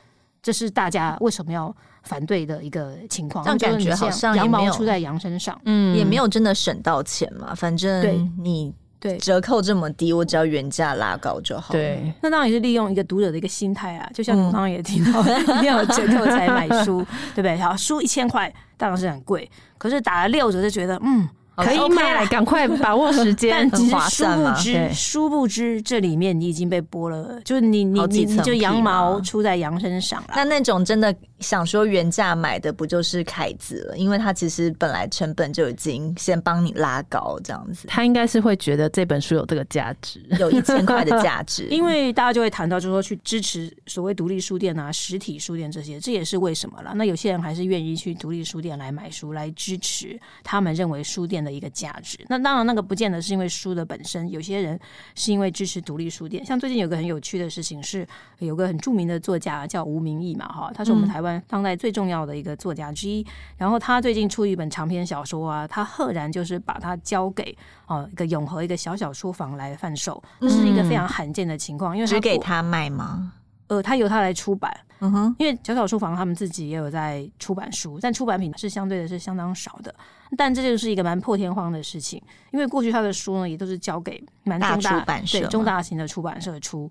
[0.41, 3.43] 这是大家为什么要反对的一个情况。
[3.43, 7.53] 这样感觉好像羊毛出在羊身上，嗯，也没有真的省到钱嘛。
[7.53, 8.73] 反正对你。
[8.99, 11.71] 对，折扣这么低，我只要原价拉高就好。
[11.71, 17.57] 对，那当然也是利用一个读者的一个心态啊，就像你刚刚也提到，嗯、 一定要有折扣才买书， 对不对？
[17.57, 21.27] 好，书一千块当然是很贵，可是打了六折就觉得嗯。
[21.61, 23.51] 可以买，赶快把握时间。
[23.69, 23.99] 但其实。
[24.09, 30.27] 殊不知，殊不知这里面你已经被剥了，就是你你你你就羊毛出在羊身上了。
[30.37, 33.97] 那那种真的想说原价买的，不就是凯子了？
[33.97, 37.87] 因为他其实本来成本就已经先帮你拉高，这样子。
[37.87, 41.67] 他应该是会觉得这本书有这个价值，有一千块的价值。
[41.71, 46.93] 因为大家就会谈到，就是说去支持所谓独立书店啊、实体书店这些，这也是为什么了。
[46.95, 51.49] 那有些人还是愿意去独立书店来买书，来支持他们认为书店的。
[51.49, 54.79] 一个价值，那当然那个不见得是因为书的本身，有些人
[55.15, 56.45] 是因为支持独立书店。
[56.45, 63.21] 像最近有个很有趣的事情是，有个很著名的作家叫吴明义嘛，哈，他是我们台湾当代最重要的一个作家之一。
[63.21, 63.25] 嗯、
[63.57, 73.33] 然后他最近出一本长篇小说啊，他赫然就是把它交给啊一个永和一个小小书房来贩售，这是一个非常罕见的情况，因为只给他卖吗？
[73.67, 74.75] 呃，他由他来出版。
[75.01, 79.93] 嗯哼，因为小小书房他们自己也有在出版书，但出版品是相对的是相当少的。
[80.35, 86.89] 但这就是一个蛮破天荒的事情，因为过去他的书呢也都是交给蛮大出版社，对中大型的出版社出。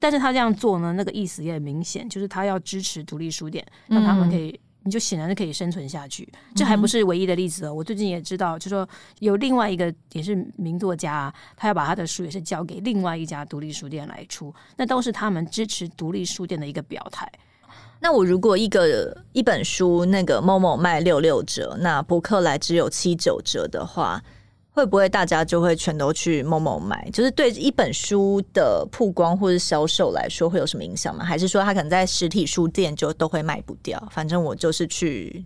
[0.00, 6.26] 但是他这样做呢，那个意思也很明显，就是他要支持独立书店，让他们可以，嗯、你就显然是可以生存下去。
[6.56, 17.30] 这还不是唯一的例子哦，我最近也知道，就说有另外一个也是名作家，他要把他的书也是交给另外一家独立书店来出，那都是他们支持独立书店的一个表态。
[18.02, 24.22] 那我如果一个一本书那个 Momo 卖六六折，那博客来只有七九折的话，
[24.80, 27.06] 会不会大家就会全都去 Momo 买？
[27.12, 31.22] 就是对一本书的曝光或者销售来说，会有什么影响吗？
[31.22, 34.02] 还是说他可能在实体书店就都会卖不掉？
[34.10, 35.44] 反正我就是去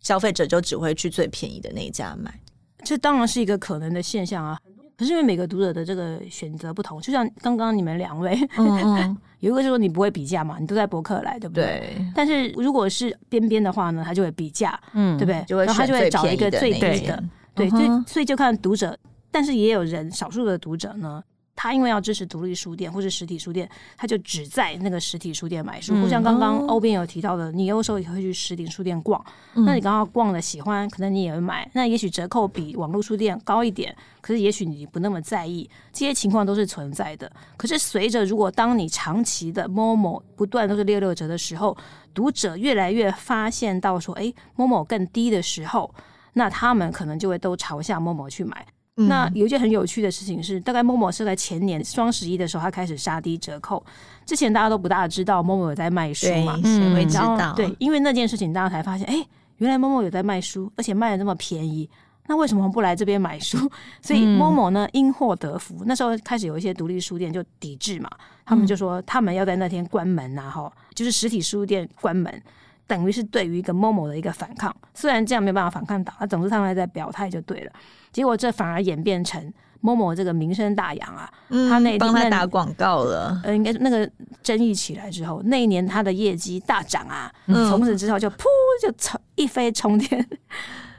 [0.00, 2.34] 消费者就只会去最便宜的那一家买，
[2.82, 4.58] 这当然是一个可能的现象啊。
[4.96, 11.64] 可是因为每个读者的这个选择不同，就像刚刚你们两位，嗯嗯 有一个就说你不会比价嘛，你都在博客来，对不对？
[11.64, 12.06] 对。
[12.12, 15.44] 但是如果是边边的话呢，他就会比价，嗯，对不对？
[15.46, 17.22] 就会然后他就会找一个最低的，
[17.54, 18.98] 对，所以所以就看读者，
[19.30, 21.22] 但是也有人少数的读者呢。
[21.56, 25.94] 他因为要支持独立书店或是实体书店，他就只在那个实体书店买书。
[25.94, 29.24] 不、嗯、像刚刚欧边有提到的，你有时候也会去实体书店逛。
[29.54, 31.70] 嗯、那你刚刚逛了喜欢，可能你也会买。
[31.72, 35.70] 那也许折扣比网络书店高一点，可是也许你不那么在意。
[35.92, 37.30] 这些情况都是存在的。
[37.56, 41.76] 可是随着如果当你长期的 Momo 不断都是六六折的时候，
[42.12, 45.94] 读者越来越发现到说，哎，Momo 更低的时候，
[46.34, 48.66] 那他们可能就会都朝向 Momo 去买。
[48.96, 53.84] 那有一件很有趣的事情是，大概 Momo 是在前年双十一的时候，他开始杀低折扣。
[54.24, 57.52] 之前大家都不大知道 Momo 有在卖书嘛，谁会知道？
[57.54, 61.90] 对，因为那件事情，大家才发现，哎、欸，原来 Momo 有在卖书，而且卖的那么便宜。
[62.28, 63.58] 那为什么不来这边买书？
[64.00, 65.82] 所以 Momo 呢，因祸得福。
[65.84, 68.08] 那时候开始有一些独立书店就抵制嘛，
[68.46, 72.42] 他们就说他们要在那天关门啊，哈，就是实体书店关门。
[72.86, 77.72] 等于是对于一个 Momo 的一个反抗，虽然这样没有办法反抗到，那总之他们还在表态就对了。
[78.12, 83.40] 结果这反而演变成 Momo 这个名声大扬啊，嗯、他那帮他打广告了。
[83.42, 84.08] 呃，应该那个
[84.42, 88.44] 争议起来之后，那一年他的业绩大涨啊，从、嗯、此之后就噗
[88.82, 90.26] 就冲一飞冲天，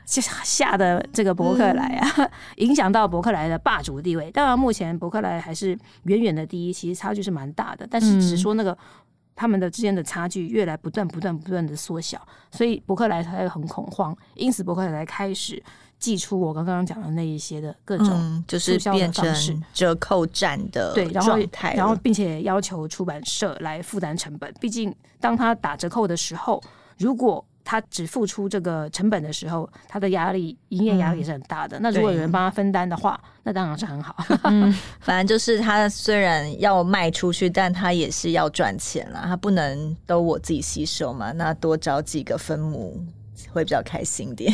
[0.05, 4.29] 就吓得这个博客来啊，嗯、 影响到博客来的霸主地位。
[4.31, 8.77] 当然，目前博客来还是远远的第一，其实差距是蛮大的，但是只说那个。
[9.35, 15.61] 他们的之间的差距越来不断、不断、不断的缩小，所以伯克莱才会很恐慌，因此伯克莱开始
[15.99, 21.37] 寄出我刚刚讲的那一些的各种、嗯，就是变成折扣战的对，然后
[21.75, 26.61] 然后并且要求出版社来负担成本，毕竟当他打折扣的时候，
[26.97, 31.79] 如果他只付出这个成本的时候，他的压力、营业压力也是很大的。
[31.79, 34.15] 嗯、那如果有人帮他分担的话，那当然是很好。
[34.43, 41.31] 嗯， 反正就是他虽然要卖出去，但他也是要赚钱啦，他不能都我自己吸收嘛。
[41.31, 43.03] 那多找几个分母。
[43.55, 44.51] 会比较开心点，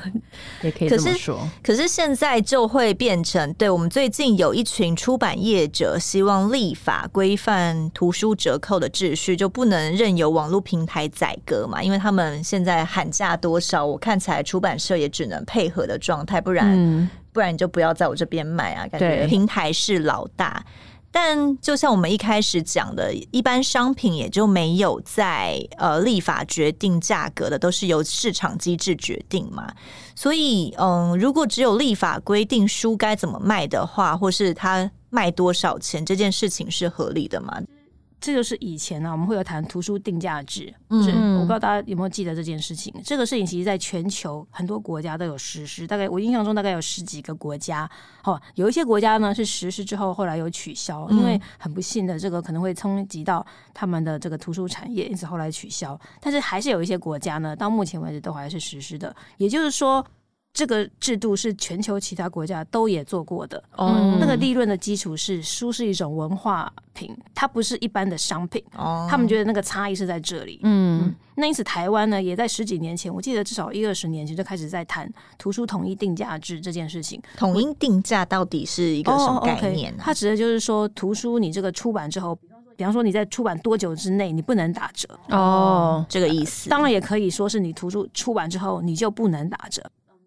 [0.62, 1.36] 也可以这么说。
[1.62, 11.82] 可是，可是现在就会变成，对，我们最近有一群出版业者希望立法规范图书折扣的秩序，就不能任由网络平台宰割嘛？
[11.82, 18.86] 因为他们现在喊价多少，我看起来出版社也只能配合的状态，不然、嗯、不然你就不要在我这边卖啊！
[18.86, 20.64] 感觉平台是老大。
[21.14, 29.72] 但就像我们一开始讲的，一般商品也就没有在呃立法决定价格的，都是由市场机制决定嘛。
[30.16, 37.62] 所以，嗯，如果只有立法规定书该怎么卖的话，或是它卖多少钱，这件事情是合理的吗？
[38.24, 42.90] 这就是以前呢、啊，我们会有谈图书定价制，就是我不知道大家有没有记得这件事情。
[43.04, 47.86] 这个事情其实在全球很多国家都有实施，大概我印象中大概有十几个国家。
[48.22, 56.00] 哦，有一些国家呢是实施之后后来有取消，因为很不幸的这个可能会冲击到他们的这个图书产业，因此后来取消。
[56.18, 59.14] 但是还是有一些国家呢，到目前为止都还是实施的。
[59.36, 60.02] 也就是说。
[60.54, 63.58] 这个制度是全球其他国家都也做过的。
[63.72, 68.64] 哦、嗯，那个利润的基础是书是一种文化品，它不是一般的商品。
[68.76, 70.60] 哦，他们觉得那个差异是在这里。
[70.62, 77.20] 嗯，嗯，那因此台湾呢，也在十几年前，我记得至少一二十年前就开始在谈图书统一定价制这件事情。
[77.36, 79.98] 统一定价到底是一个什么概念呢？
[79.98, 82.38] 哦 okay，它指的就是说，图书你这个出版之后，
[82.76, 85.08] 比方说你在出版多久之内你不能打折。
[85.30, 86.70] 哦，这个意思。
[86.70, 89.82] 当然也可以说是你图书出版之后你就不能打折。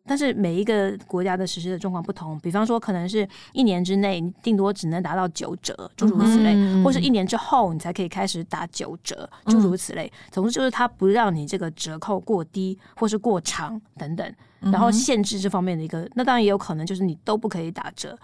[0.08, 10.12] 但是每一个国家的实施的状况不同，比方说可能是一年之内你顶多只能达到九折，诸如此类，嗯、或是一年之后你才可以开始打九折，诸如此类。
[10.32, 16.10] 总之就是它不让你这个折扣过低或是过长等等，然后限制这方面的一个。
[16.15, 18.17] 那当然也有可能就是你都不可以打折，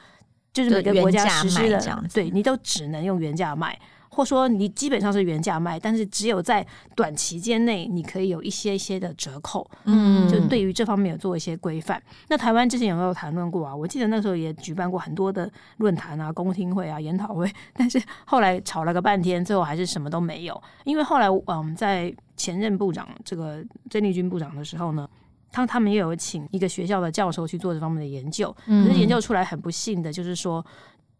[0.53, 3.77] 就是每个国家实施的，对你都只能用原价卖。
[4.13, 11.99] 或说你基本上是原价卖，但是只有在短期间内你可以有一些一些的折扣，嗯，就对于这方面有做一些规范。
[12.29, 13.75] 那台湾之前有没有谈论过啊？
[13.75, 20.61] 我记得那时候也举办过很多的论坛啊、公听会啊、研讨会，但是后来吵了个半天，最后还是什么都没有。
[20.83, 25.09] 因为后来嗯，在前任部长这个曾丽君部长的时候呢，
[25.51, 30.63] 他他们也有请一个学校的教授去做这方面的研究，可是研究出来很不幸的就是说，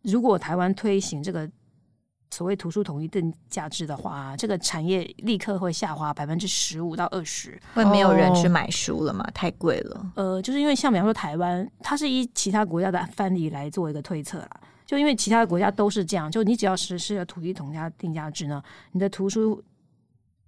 [0.04, 1.50] 如果台湾推行这个。
[2.34, 9.24] 所谓图书统一定价制的话，这个产业立刻会下滑百分之十五到二十，会没有人去买书了嘛？
[9.36, 10.12] 太贵了。
[10.16, 14.50] 呃，就是因为像比方说台湾，它是以其他国家的范例来做一个推测啦。
[14.84, 19.64] 就因为其他的国家都是这样，就你只要实施了统一统价定价制呢，你的图书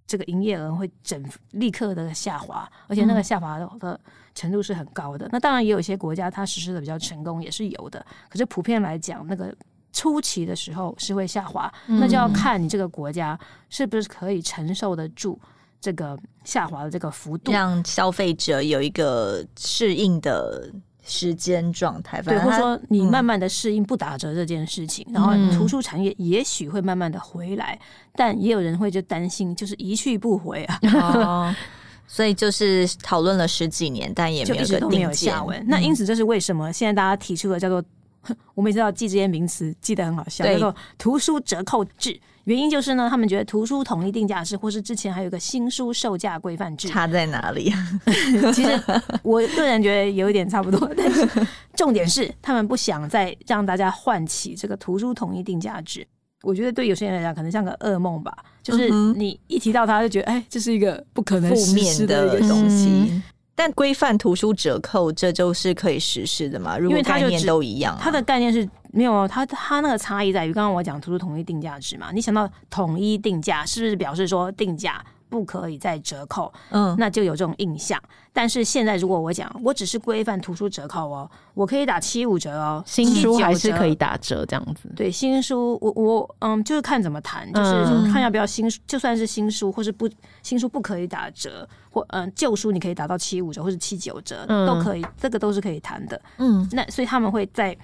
[0.07, 4.01] 这个营业额会整立刻的下滑，而且那个下滑的
[4.33, 5.27] 程度是很高的。
[5.27, 8.03] 嗯、那当然也有一些国家它实施的比较成功，也是有的。
[8.27, 9.55] 可是普遍来讲，那个。
[9.95, 15.39] 初期的时候是会下滑，嗯，那就要看你这个国家是不是可以承受得住
[15.79, 20.69] 这个下滑的这个幅度，让消费者有一个适应的
[21.05, 22.21] 时间状态。
[22.21, 30.79] 对，或者说你慢慢的适应不打折这件事情，嗯，然后图书产业也许会慢慢的回来，嗯，但也有人会就担心，就是一去不回啊。
[30.93, 31.55] 哦，
[32.05, 35.63] 所以就是讨论了十几年，但也没有一个定见下文。
[35.69, 37.81] 那因此这是为什么现在大家提出的叫做。
[38.55, 42.19] 我每次要记这些名词，记得很好笑，叫做图书折扣制。
[42.45, 47.73] 原因就是呢，他们觉得图书统一定价制，或是之前还有个新书售价规范制，差在哪里？
[48.53, 48.79] 其实
[49.23, 51.27] 我个人觉得有一点差不多，但是
[51.75, 56.07] 重点是他们不想再让大家唤起这个图书统一定价制。
[56.43, 63.19] 我觉得对有些人来讲，可能像个噩梦吧，就是你一提到它，就觉得哎，这是一个不可能负面的东西。
[63.55, 66.77] 但规范图书折扣，这就是可以实施的嘛？
[66.77, 75.01] 如果概念都一样，啊，它的概念是没有，它它那个差异在于，刚刚我讲图书统一定价值嘛，你想到统一定价，是不是表示说定价？
[75.29, 78.01] 不可以再折扣，嗯，那就有这种印象。
[78.31, 84.91] 但是现在如果我讲，我只是规范图书折扣哦，我可以打七五折哦，新书还是可以打折这样子。
[84.95, 90.09] 对，新书我我嗯，就是看怎么谈，就是看要不要新书，就算是新书或是不
[90.43, 96.21] 新书不可以打折，或嗯旧书你可以打到七五折或是七九折都可以，这个都是可以谈的。
[96.37, 97.77] 嗯，那所以他们会在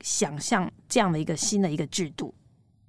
[0.00, 2.32] 想象这样的一个新的一个制度，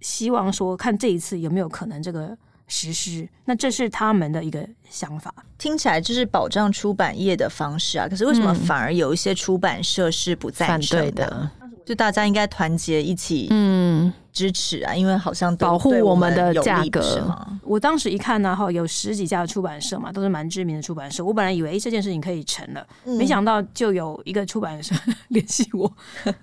[0.02, 2.38] 希望说看这一次有没有可能这个。
[2.68, 8.08] 实施，那这是他们的一个想法，听起来就是保障出版业的方式啊。
[8.08, 11.50] 可是为什么反而有一些出版社是不赞成的？
[11.88, 17.34] 就大家应该团结一起，嗯，支持啊，因为好像保护我们的价格。
[17.64, 21.24] 我当时一看呢，哈，有十几家的出版社嘛，都是蛮知名的出版社。
[21.24, 24.94] 我本来以为，哎，这件事情可以成了，没想到就有一个出版社
[25.30, 25.90] 联系我，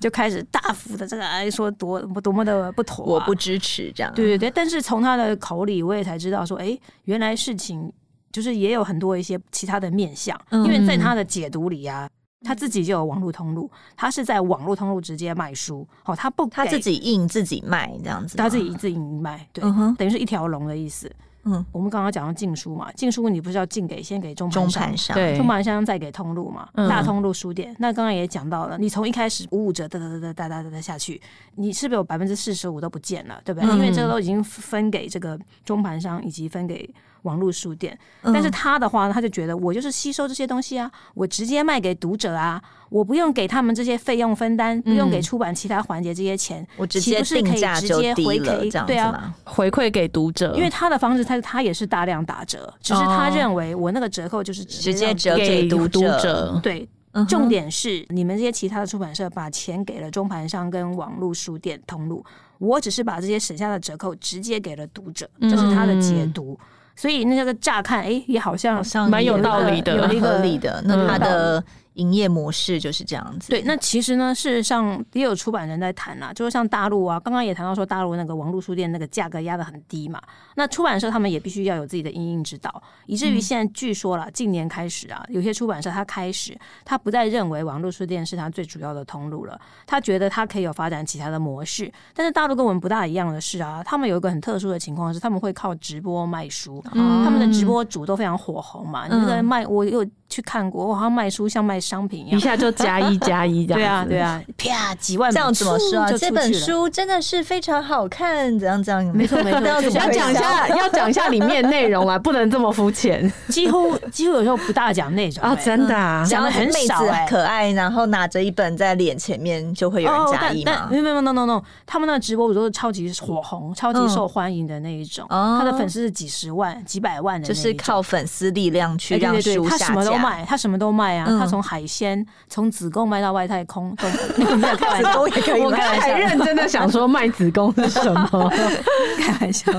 [0.01, 4.11] 就开始大幅的这个哎说多多么的不妥，我不支持这样。
[4.15, 7.93] 对对对，但是从他的口里，我也才知道说，哎，原来事情
[8.33, 12.09] 就是也有很多一些其他的面相，因为在他的解读里呀。
[12.45, 21.11] 他自己就有网络通路，他是在网络通路直接卖书，哦，他不他自己印自己卖这样子，他自己自己卖，对，嗯、等于是一条龙的意思。
[21.47, 27.75] 嗯，我们刚刚讲到禁书嘛，禁书你不是要禁给先给中盘商，对，中盘商再给通路嘛，嗯、大通路书店。
[27.79, 31.21] 那刚刚也讲到了，你从一开始五五折哒哒哒哒哒哒哒下去，
[31.57, 33.69] 你是不是有百分之四十五都不见了，对不对？
[33.69, 36.89] 嗯、因为这个都已经分给这个中盘商以及分给。
[37.25, 56.87] 网络书店，但是他的话呢，他就觉得我就是吸收这些东西啊，我直接卖给读者啊，我不用给他们这些费用分担，不用给出版其他环节这些钱，我直接定价就低了，对啊，回馈给读者，因为他的方式，他他也是大量打折，只是他认为我那个折扣就是直接折给读者，对，
[57.29, 62.25] 重点是你们这些其他的出版社把钱给了中盘商跟网络书店通路，
[62.59, 66.59] 我只是把这些省下的折扣直接给了读者，这是他的解读。
[66.97, 70.83] 所以那个乍看，哎、欸，也好像蛮有道理的，有一个合理的。
[70.87, 71.63] 那他的。
[71.95, 73.51] 营业模式就是这样子。
[73.51, 80.21] 对，那其实呢，事实上也有出版人在谈啊，就是像大陆啊，刚刚也谈到说，大陆那个网络书店那个价格压得很低嘛。
[80.57, 91.93] 那出版社他们也必须要有自己的因应指导，以至于现在据说了，近年开始啊，有些出版社他开始他不再认为网络书店是他最主要的通路了，他觉得他可以有发展其他的模式。
[92.13, 99.07] 但是大陆跟我们不大一样的是啊，他们有一个很特殊的情况是，他们会靠直播卖书，他们的直播主都非常火红嘛。
[99.07, 101.81] 你那个卖，我有去看过，我好像卖书像卖。
[101.85, 106.13] 商品一下就加一加一这样，对啊对啊，啪几万这样怎么说啊？
[106.13, 109.05] 这本书真的是非常好看，怎样怎样？
[109.15, 109.81] 没错没错，要
[110.11, 113.31] 讲一下 要讲一下里面内容啊，不能这么肤浅。
[113.49, 120.89] 几乎几乎有时候不大讲内容啊，真的啊，讲的很少，可爱，然后拿着一本在脸前面就会有人加一嘛？
[120.91, 129.87] 没有没有 no no no，他们那直播主都是超级火红、超级受欢迎的那一种，他的粉丝是几十万、几百万的，就是靠粉丝力量去让书下架。
[129.87, 134.07] 他什么都卖，他什么都卖啊，他从海鲜从子宫卖到外太空都
[134.57, 135.63] 没有开玩笑，也可以。
[135.63, 138.53] 我刚才认真的想说卖子宫是什么？
[139.19, 139.73] 开玩笑，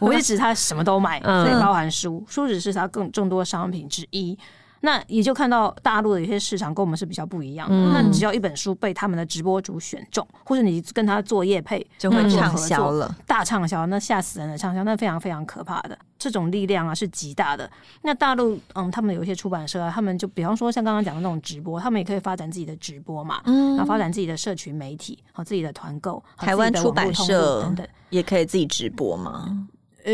[0.00, 4.38] 我是指他什么都卖，所以包含书，书只是他更众多商品之一。
[4.84, 7.74] 那也就看到大陆的有些市场跟我们是比较不一样的。
[7.92, 15.96] 那只要一本书被他们的直播主选中，或者你跟他做业配，就会畅销了，大畅销，那吓死人的畅销，那非常非常可怕的。
[16.18, 17.68] 这种力量啊是极大的。
[18.02, 26.22] 那大陆，嗯，他们有一些出版社啊，他们就比方说像刚刚讲的那种直播，他们也可以发展自己的直播嘛，嗯，然后发展自己的社群媒体和自己的团购。
[26.36, 29.66] 台湾出版社等等也可以自己直播吗？
[30.04, 30.12] 呃，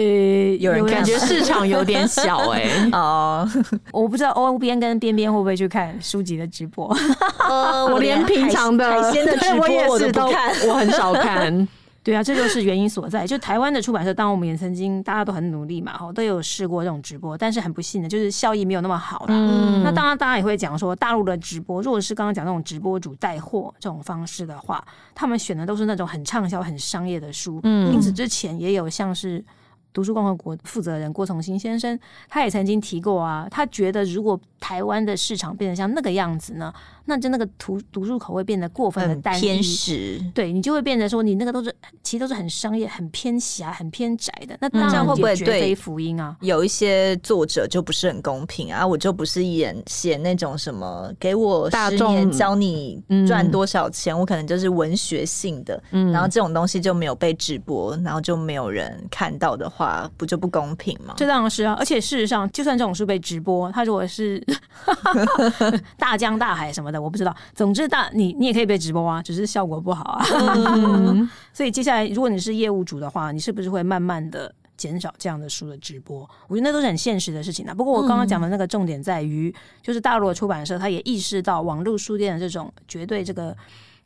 [0.58, 3.48] 有人感觉市场有点小 哎、欸，哦，
[3.92, 6.94] 我不知道欧边跟边边会不会去看书籍的直播。
[7.48, 11.66] 呃， 我连平常的海鲜的 直播我都看，我很少看。
[12.04, 13.26] 对啊，这就是原因所在。
[13.26, 19.34] 就台湾的出版社，当然我们也曾经大家都很努力嘛，哈，都有试过这种直播，但是很不幸的就是效益没有那么好啦。
[19.34, 24.82] 嗯，那当然大家也会讲说，大陆的直播，如果是刚刚讲那种直播主带货这种方式的话，
[25.14, 27.60] 他们选的都是那种很畅销、很商业的书。
[27.64, 29.44] 嗯，因此之前也有像是
[29.92, 36.72] 读书共和国负责人郭崇兴先生，他也曾经提过啊，他觉得如果台湾的市场变成像那个样子呢？
[37.08, 44.54] 那就那个读读书口味变得过分的单一，偏食，对你就会变得说，你那个都是其实都是很商业、很偏狭、很偏窄的。
[44.60, 46.36] 那这样会不会绝非福音啊？
[46.42, 48.86] 有一些作者就不是很公平啊！
[48.86, 55.82] 我就不是演写那种什么给我大众教你赚多少钱，嗯、我可能就是文学性的。
[55.92, 61.14] 嗯，然后这种东西就没有被直播，然后就没有人看到的话，不就不公平吗？
[61.16, 61.74] 这当然是啊！
[61.78, 64.44] 而且事实上，就算这种书被直播，它如果是
[65.96, 66.97] 大江大海什么的。
[66.98, 70.24] 我不知道，总之大你你也可以被直播啊，只是效果不好啊。
[70.76, 76.28] 嗯、 所以接下来，如果你是业务主的话，你是不是会慢慢的减少这样的书的直播？
[76.46, 77.74] 我觉得那都是很现实的事情啊。
[77.74, 83.56] 不过我刚刚讲的那个重点在于，就是大陆的出版社他也意识到网络书店的这种绝对这个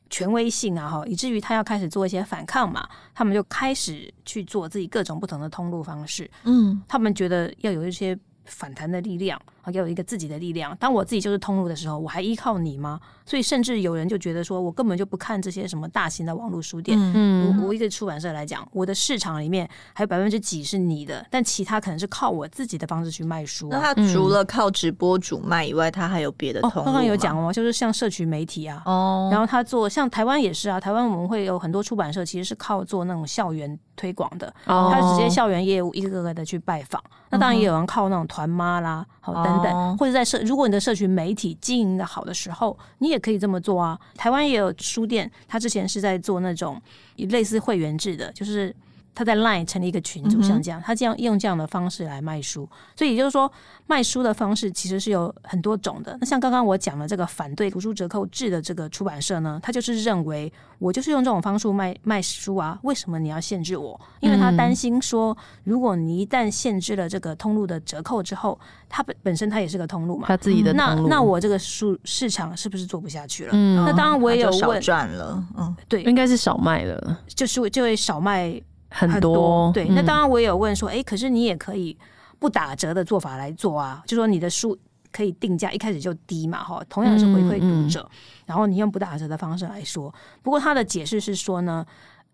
[0.08, 2.88] 权威性啊，哈，以至于他要开始做一些反抗嘛。
[3.14, 6.30] 他们就开始去做自己各种不同的通路方式。
[6.44, 9.40] 嗯，他们觉得要有一些反弹的力量。
[9.70, 10.76] 给我一个自己的力量。
[10.78, 12.98] 当我自己就是通路的时候，我还依靠你吗？
[13.24, 16.98] 所以甚至有人就觉得说，我根本就不看这些什么大型的网络书店。
[17.14, 23.68] 嗯，我我一个出版社来讲，我的市场里面还有百分之几是你的，但其他可能是靠我自己的方式去卖书。
[23.70, 26.84] 那他除了靠直播主卖以外，他还有别的通路吗？
[26.84, 28.82] 刚刚有讲哦，就是像社群媒体啊。
[28.84, 29.28] 哦。
[29.30, 37.02] 然后他做像台湾也是啊，台湾我们会有很多出版社其实是靠做那种校园推广的，哦他直接校园业务一个个的去拜访。
[37.30, 43.98] 那当然也有人靠那种团妈啦，好等等，或者在社，如果你的社群媒体经营的好的时候，你也可以这么做啊。
[44.14, 46.80] 台湾也有书店，他之前是在做那种
[47.16, 48.74] 类似会员制的，就是。
[49.14, 53.50] 他在 LINE 成立一个群组，像这样，他这样用这样的方式来卖书，所以也就是说，
[53.86, 56.16] 卖书的方式其实是有很多种的。
[56.20, 64.00] 那像刚刚我讲的这个反对图书折扣制的这个出版社呢，他就是认为我就是用这种方式卖卖书啊，为什么你要限制我？
[64.20, 68.58] 因为他担心说，如果你一旦限制了这个通路的折扣之后，
[68.88, 73.50] 他本本身他也是个通路嘛，他自己的通路，那那我这个书市场是不是做不下去了？
[73.52, 78.60] 嗯，那当然我也有问，赚了，嗯，对，应该是少卖了，就是就会少卖。
[78.92, 81.96] 很多，很多对，那当然我也有问说，哎、嗯，可是你也可以
[82.38, 84.78] 不打折的做法来做啊，就说你的书
[85.10, 88.08] 可以定价一开始就低嘛，哈，同样是回馈读者，
[88.46, 90.14] 然后你用不打折的方式来说。
[90.42, 91.84] 不过他的解释是说呢。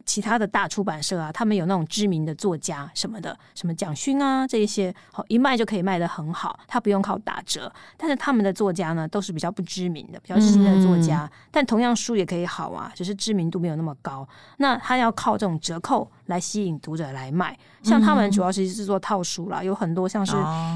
[0.07, 7.71] 其他的大出版社啊，他们有那种知名的作家什么的，什么蒋勋啊这一些，好一卖就可以卖得很好，他不用靠打折。
[7.95, 14.27] 但是他们的作家呢，都是比较不知名的，比较新的作家，嗯、但同样书也可以好啊，只是知名度没有那么高。
[14.57, 17.55] 那他要靠这种折扣来吸引读者来买。
[17.83, 20.35] 像他们主要其实是做套书啦，有很多像是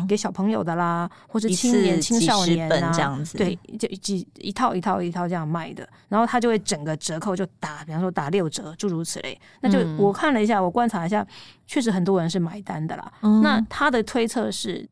[0.08, 5.88] 给小朋友的啦，或者青年青少年啊这样子，对，就几一套一套一套这样卖的。
[6.08, 9.38] 然后他就会整个折扣就打，比方说打六折，诸如此类。
[9.60, 11.26] 那就我看了一下，我观察一下，
[11.66, 13.12] 确实很多人是买单的啦。
[13.42, 14.88] 那他的推测是，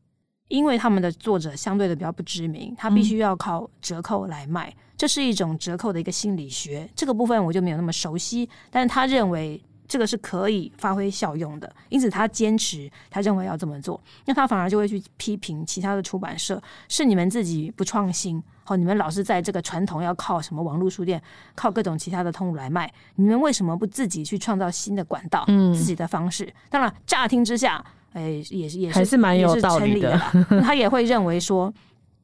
[0.47, 6.87] 因为他们的作者相对的比较不知名，他必须要靠折扣来卖，这是一种折扣的一个心理学。
[6.95, 9.59] 这个部分我就没有那么熟悉，但是他认为。
[9.91, 21.21] 这个是可以发挥效用的，因此他坚持，他认为要这么做，那他反而就会去批评其他的出版社，是你们自己不创新，好，你们老是在这个传统要靠什么网络书店，
[21.55, 26.53] 靠各种其他的通路来卖，你们为什么不自己去创造新的管道，嗯，自己的方式？
[26.69, 27.83] 当然，乍听之下，
[28.13, 30.17] 哎，也是也是还是蛮有道理的，
[30.63, 31.73] 他也会认为说，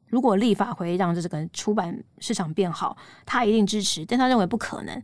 [0.06, 2.96] 如果立法会让这个出版市场变好，
[3.26, 5.02] 他一定支持，但他认为不可能。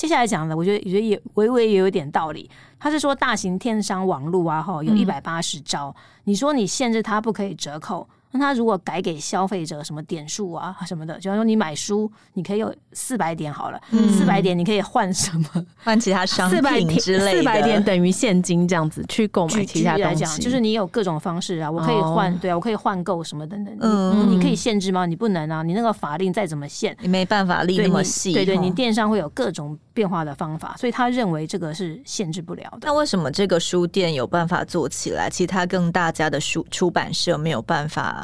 [0.00, 2.48] 接下来讲的，我觉得也也微微也有点道理。
[2.78, 5.94] 他是说，大型电商网络啊，哈，有一百八十招，
[6.24, 8.08] 你说你限制他不可以折扣。
[8.32, 13.80] 那他如果改给消费者什么点数啊什么的，就像说你买书，你可以有四百点好了，
[14.16, 15.66] 四百、嗯、点你可以换什么？
[15.82, 17.38] 换其他商品之类的。
[17.38, 20.40] 四百点等于现金这样子去购买其他东西。
[20.40, 23.76] 就是你有各种方式啊，我可以换，哦、对啊，我可以换购什么等等。
[23.80, 25.06] 嗯，你可以限制吗？
[25.06, 28.32] 你不能啊，你那个法令再怎么限，你没办法立那么细。
[28.32, 32.80] 对对，你电商会有各种变化的方法，所以他认为这个是限制不了的。
[32.82, 38.19] 那为什么这个书店有办法做起来，其他更大家的书出版社没有办法？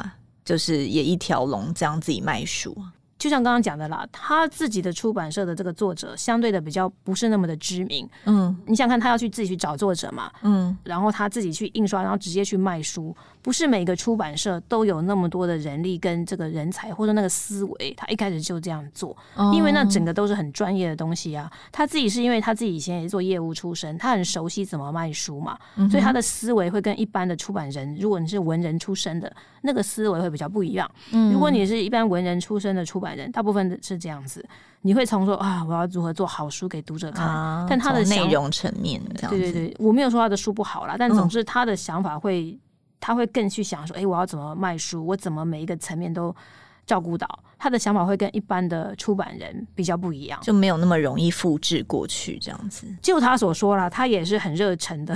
[0.47, 2.73] 就是也一条龙这样自己卖书，
[3.17, 13.15] 就像刚刚讲的啦，他自己的出版社的这个作者相对的比较不是那么的知名，嗯，你想看他要去自己去找作者嘛，嗯，然后他自己去印刷，然后直接去卖书。
[13.41, 19.15] 不是每个出版社都有那么多的人力跟这个人才或者那个思维，他一开始就这样做，
[19.53, 21.49] 因为那整个都是很专业的东西啊。
[21.71, 25.57] 他自己是因为他自己以前也是做业务出身，他很熟悉怎么卖书嘛，
[25.89, 30.89] 所以他的思维会跟一般的出版人，如果你是文人出身的，那个思维会比较不一样。
[31.31, 34.43] 如果你是一般文人出身的出版人，大部分是这样子，
[34.81, 42.57] 你会从说啊，我要如何做好书给读者看，但他的内容层面，对对对，我没有说他的书不好啦，但总之他的想法会。
[42.99, 45.05] 他会更去想说，哎，我要怎么卖书？
[45.05, 46.35] 我怎么每一个层面都
[46.83, 47.27] 照顾到？
[47.57, 52.87] 他的想法会跟一般的出版人比较不一样，就没有那么容易复制过去这样子。
[53.01, 55.15] 就他所说啦，他也是很热忱的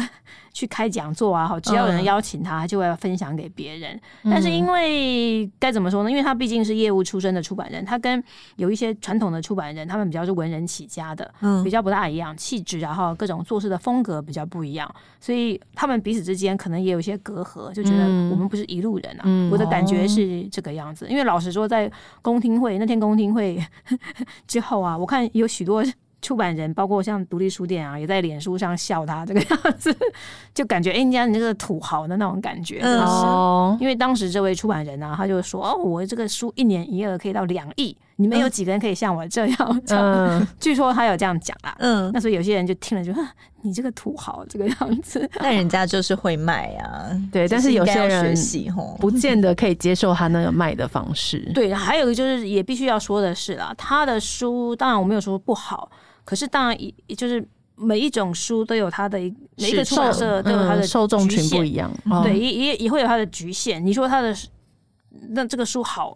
[0.52, 4.00] 去开讲座啊，好，只要有人邀请他，就会要分享给别人。
[4.24, 6.10] 嗯、但是因为该怎么说呢？
[6.10, 8.22] 因为他毕竟是业务出身的出版人，他跟
[8.56, 19.24] 有一些传统的出版人，他们比较是文人起家的，嗯，比较不大一样，气质然后各种做事的风格比较不一样，所以他们彼此之间可能也有一些隔阂，就觉得我们不是一路人啊。
[19.26, 21.90] 嗯、我的感觉是这个样子，因为老实说，在
[22.22, 23.58] 公听会那天公听会
[24.48, 25.84] 之后啊，我看有许多
[26.22, 29.96] 出版人，包括像独立书店啊，也在脸书上笑他这个样子，
[30.54, 32.80] 就感觉哎，人家你这个土豪的那种感觉。
[32.82, 37.98] 哦，因为当时这位出版人啊，他就说哦，我这个书一年营业额可以到两亿。
[38.22, 39.82] 你们有几个人可以像我这样？
[39.90, 41.76] 嗯， 据说他有这样讲啦。
[41.80, 43.26] 嗯，那所以有些人就听了就说，
[43.62, 45.30] 你这个土豪这个样子。
[45.42, 47.48] 那人家就是会卖啊， 对。
[47.48, 48.36] 但是有些人
[49.00, 51.40] 不见得可以接受他那个卖的方式。
[51.54, 55.90] 对，还有一个就是也必须要说的是啦，他的书当然我没有说不好，
[56.24, 57.46] 可是当然也就是。
[57.78, 61.92] 每一种书都有它的一每一个出版社都有它的受众群不一样，
[62.22, 63.84] 对，也也也会有它的局限。
[63.84, 64.32] 你说它的
[65.30, 66.16] 那这个书好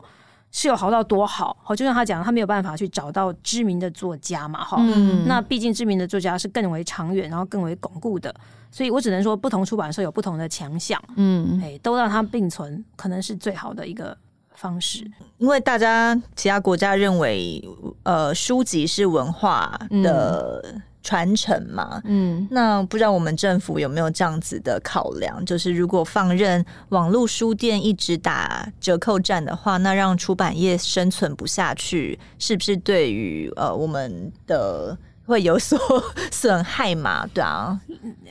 [0.58, 1.58] 是有好到多好？
[1.62, 4.78] 好，就像他讲，他没有办法去找到知名的作家嘛，哈。
[4.80, 5.26] 嗯。
[5.28, 8.34] 那毕竟知名的作家是更为长远，然后更为巩固的，
[8.72, 10.98] 所以我只能说，不同出版社有不同的强项。
[11.18, 11.60] 嗯。
[11.62, 14.18] 哎，都让它并存，可能是最好的一个
[14.54, 15.06] 方式。
[15.40, 17.62] 因为大家其他国家认为，
[18.04, 20.64] 呃，书籍是文化的。
[20.74, 25.46] 嗯传承嘛，嗯，那不知道我们政府有没有这样子的考量？
[25.46, 34.98] 就是如果放任网络书店一直打折扣战的话，那让出版业生存不下去，是不是对于呃我们的
[35.28, 35.80] 会有所
[36.34, 37.28] 损害嘛？
[37.32, 37.80] 对啊，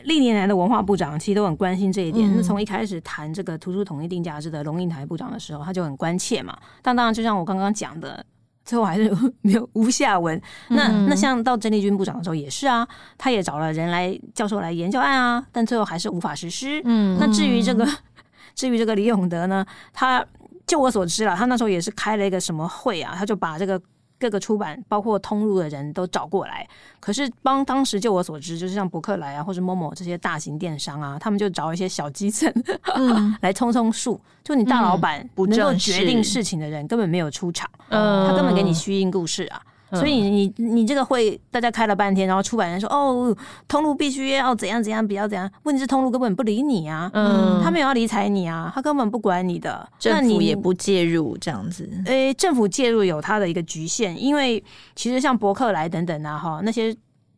[0.03, 2.29] 历年来的文化部长其实都很关心这一点。
[2.35, 6.59] 那从、嗯、一开始谈这个图书统一定价制的龙应台部长的时候，他就很关切嘛。
[6.83, 8.27] 但当然，就像我刚刚讲的。
[8.65, 10.41] 最后还是 没有无下文。
[10.69, 12.87] 那那像到郑丽君部长的时候也是啊，
[13.19, 16.81] 他也找了人来教授来研究案啊，但最后还是无法实施。
[16.85, 17.87] 嗯，那至于这个，
[18.55, 20.25] 至于这个李永德呢，他
[20.67, 23.81] 就我所知了，他那时候也是开了一个什么会啊，他就把这个。
[24.25, 26.66] 各个出版包括通路的人都找过来，
[26.99, 32.51] 可是帮当时就我所知，就是像博客来啊或者 Momo 这些大型电商啊，他们就找一些小基层、
[32.95, 34.18] 嗯、 来冲冲数。
[34.43, 39.61] 就你大老板能够决定事情的人根本没有出场，嗯、他根本给你虚应故事啊。
[39.95, 43.37] 所以你你这个会大家开了半天，然后出版人说哦，
[43.69, 45.51] 通路必须要怎样怎样，比较怎样。
[45.63, 51.89] 问题是通路根本不理你啊，嗯，他没有要理睬你啊，他根本不管你的，政府也不介入这样子。
[52.07, 54.63] 诶、欸，政府介入有它的一个局限，因为
[54.95, 56.95] 其实像博客来等等啊，哈，那些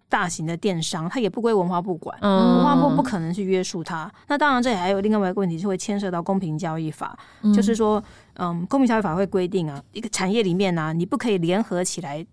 [0.08, 4.10] 大型的电商，它也不归文化部管，嗯，文化部不可能去约束它。
[4.28, 8.02] 那当然，这里还有另外一个问题，是会牵涉到公平交易法，嗯、就是说，
[8.34, 12.24] 嗯，公平交易法会规定啊，一个产业里面呢、啊，你不可以联合起来。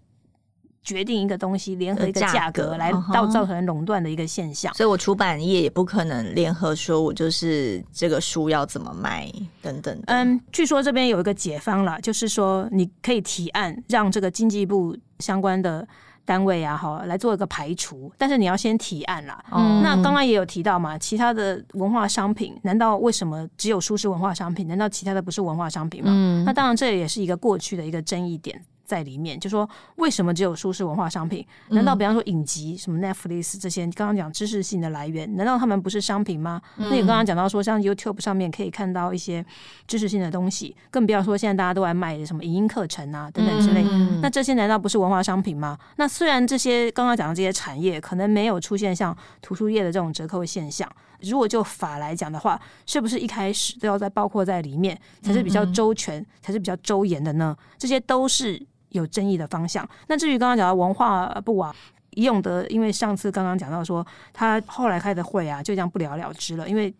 [0.83, 9.31] 决定一个东西，联合一个价格来到造成垄断的一个现象，所以我出版业也不可能联合说，我就是这个书要怎么卖
[9.61, 9.97] 等等。
[10.07, 15.87] 嗯，据说这边有一个解方了，就是说你可以提案让这个经济部相关的
[16.25, 19.43] 单位啊，好，来做一个排除，但是你要先提案啦。
[19.51, 24.67] 嗯，那刚刚也有提到嘛，其他的文化商品，难道为什么只有书是文化商品？
[24.67, 26.11] 难道其他的不是文化商品吗？
[26.13, 28.61] 嗯，那当然这也是一个过去的一个争议点。
[28.93, 31.43] 在里面就说，为什么只有书是文化商品？
[31.69, 36.61] 难道比方说影集什么 Netflix 这些，刚刚讲知识性的来源，难道他们不是商品吗？
[36.77, 39.43] 嗯、那你刚刚讲到说，像 YouTube 上面可以看到一些
[39.87, 43.83] 知识性的东西，更不要说现在大家都在卖的什么影音课程啊等等之类。
[43.89, 45.75] 嗯、那这些难道不是文化商品吗？
[45.95, 50.87] 那虽然这些刚刚讲的这些产业可能没有出现像图书业的这种折扣现象，
[51.21, 57.57] 如果就法来讲的话，是不是一开始都要在包括在里面，才是比较周全，才是比较周延的呢？
[57.77, 58.61] 这些都是。
[58.93, 59.87] 有争议的方向。
[60.07, 61.75] 那至于刚刚讲到文化部啊，
[62.11, 66.93] 李永得，因为上次刚刚讲到说，他后来开的会啊，就这样不了了之了，因为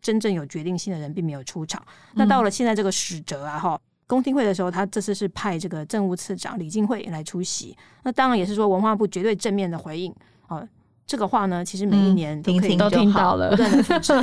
[0.00, 1.82] 真正有决定性的人并没有出场。
[2.14, 7.76] 那到了现在这个使者啊，哈，公听会的时候，他这次是派这个政务次长李进惠来出席。
[8.04, 10.14] 那当然也是说文化部绝对正面的回应。
[10.46, 10.62] 啊，
[11.06, 14.14] 这个话呢，其实每一年都可以都听到了，不断的复制。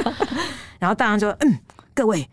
[0.78, 1.58] 然后当然就嗯，
[1.94, 2.28] 各位。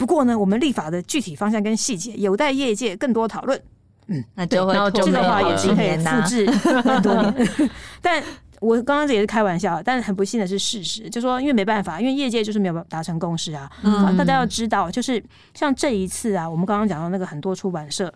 [0.00, 3.62] 不过呢，我们立法的具体方向跟细节有待业界更多讨论。
[4.06, 7.48] 嗯，那就会这个话也是可以复制很多年。
[8.00, 8.22] 但
[8.60, 13.70] 我刚刚这也是开玩笑，但是很不幸的是事实，就说因为没办法，因为业界就是没有达成共识啊。
[13.82, 15.22] 嗯，大家要知道，就是
[15.52, 18.10] 像这一次啊，我们刚刚讲到那个很多出版社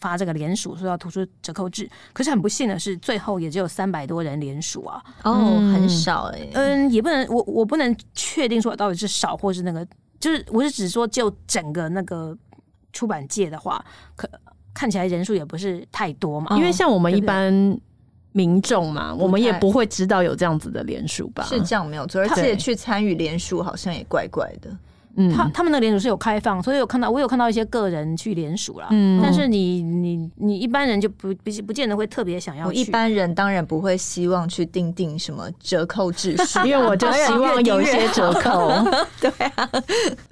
[0.00, 5.00] 发这个联署说要图书折扣制，可是很不幸的是，最后也只有三百多人联署啊。
[5.22, 6.50] 哦，很少哎、欸。
[6.54, 9.86] 嗯，也不能，我我不能确定说到底是少或是那个。
[10.20, 12.36] 就是我是只说，就整个那个
[12.92, 13.84] 出版界的话，
[14.16, 14.28] 可
[14.74, 16.56] 看起来人数也不是太多嘛。
[16.56, 17.52] 因为像我们一般
[18.32, 21.44] 民众嘛，我们也不会知道有这样子的联署吧？
[21.44, 24.70] 是这样没有错，而且去参与联署好像也怪怪的。
[25.18, 28.86] 嗯，他他们的联署是有开放，所以有看到我有看到一些个人去联署了。
[28.90, 32.78] 嗯，但是你你你一般人就不不不见得会特别想要去。
[32.78, 38.70] 一般人当然不会希望去定定什么折扣制式， 因为我就希望有一些折扣。
[39.20, 39.68] 对啊，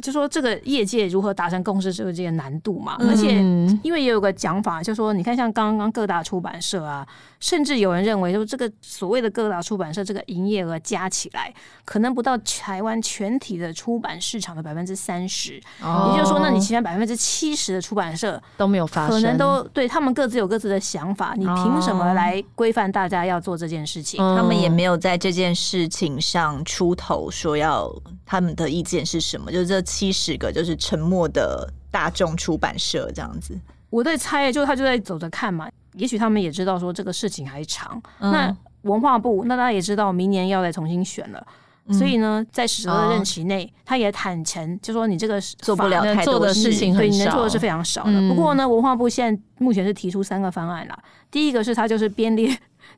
[0.01, 2.97] 就说这个业界如何达成共识，是有这个难度嘛。
[3.01, 3.41] 而且
[3.83, 7.07] 因为也有个讲法，就说你看像刚刚各大出版社啊。
[7.47, 15.63] 甚至有人认为，说这个所谓的各大出版社这个营业额加起来，可能不到台湾全体的出版市场的百分之三十。
[15.81, 21.35] 哦，也就是说，那你其他百分之七十的出版社都没有发生，可能都对他们各自有各自的想法。
[21.37, 24.19] 你凭什么来规范大家要做这件事情？
[24.19, 27.89] 他们也没有在这件事情上出头，说要
[28.25, 29.53] 他们的意见是什么？
[29.53, 33.57] 就是这七十个，就是沉默的大众出版社这样子。
[33.91, 35.69] 我在猜，就他就在走着看嘛。
[35.95, 38.01] 也许他们也知道说这个事情还长。
[38.21, 41.47] 嗯、那文化部，那大家也知道明年要再重新选了，
[41.87, 48.13] 嗯、所以呢，在史哲的任期内，哦、他也坦诚，就说你这个做不了太多的事情，对，你能做的是非常少的。
[48.13, 50.99] 嗯、不过呢，文化部现在目前是提出三个方案了。
[51.31, 52.57] 第一个是他就是编列。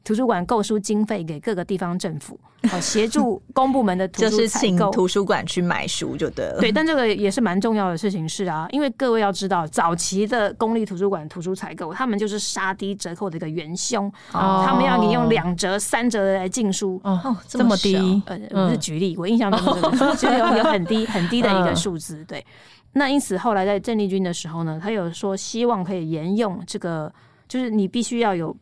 [0.08, 2.40] 图书馆购书经费给各个地方政府，
[2.70, 6.58] 好协助 公部门的图书就是请图书馆去买书就对了。
[6.60, 16.98] 对，但这个也是蛮重要的事情是啊，因为各位要知道，早期的公立图书馆图书采购，他们就是杀低折扣的一个元凶，哦、他们要你用两折、三折的来进书。
[17.04, 18.22] 哦，这么低？
[18.24, 22.24] 呃，我是举例，我印象中这个 就是有有很低很低的一个数字。
[22.24, 22.42] 对，
[22.94, 27.12] 那因此后来在郑丽君的时候呢，他有说希望可以沿用这个，
[27.46, 28.56] 就是你必须要有。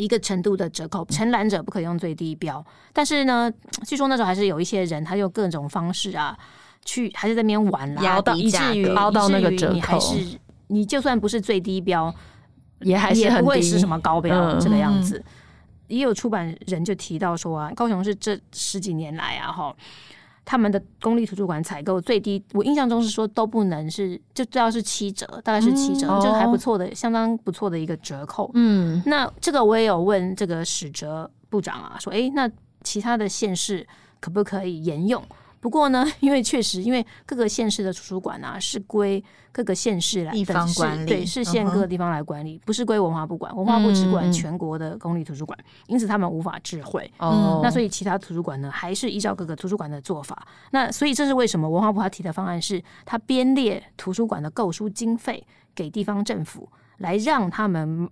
[0.00, 2.64] 一个程度的折扣，承揽者不可以用最低标。
[2.92, 3.52] 但是呢，
[3.86, 6.36] 据说那时候还是有一些人，他用各种方式啊，
[6.84, 9.74] 去还是在那边玩啦，以至于凹到那个折扣。
[9.74, 10.38] 你还是
[10.68, 12.12] 你就算不是最低标，
[12.80, 15.22] 也还是很不会是什么高标、嗯、这个样子。
[15.88, 19.74] 也有出版人就提到说啊，高雄是这十几年来啊，哈。
[20.44, 28.50] 他们的公立图书馆采购最低，我印象中是说都不能是，就都要是七折，大概是七折，嗯、就还不错的，相当不错的一个折扣。
[28.54, 32.50] 嗯，那这个我也有问这个史哲部长啊，说，哎，那
[32.82, 33.86] 其他的县市
[34.18, 35.22] 可不可以沿用？
[35.60, 43.54] 不过呢， 因为确实，因为各个县市的图书馆啊是归各个县市来地方管理，对，是县各个地方来管理，不是归文化部管。
[43.54, 47.10] 文化部只管全国的公立图书馆，因此他们无法智慧。
[47.18, 50.46] 哦，那所以其他图书馆呢，还是依照各个图书馆的做法。
[50.70, 58.08] 那所以这是为什么文化部他提的方案是，他编列图书馆的购书经费给地方政府，来让他们。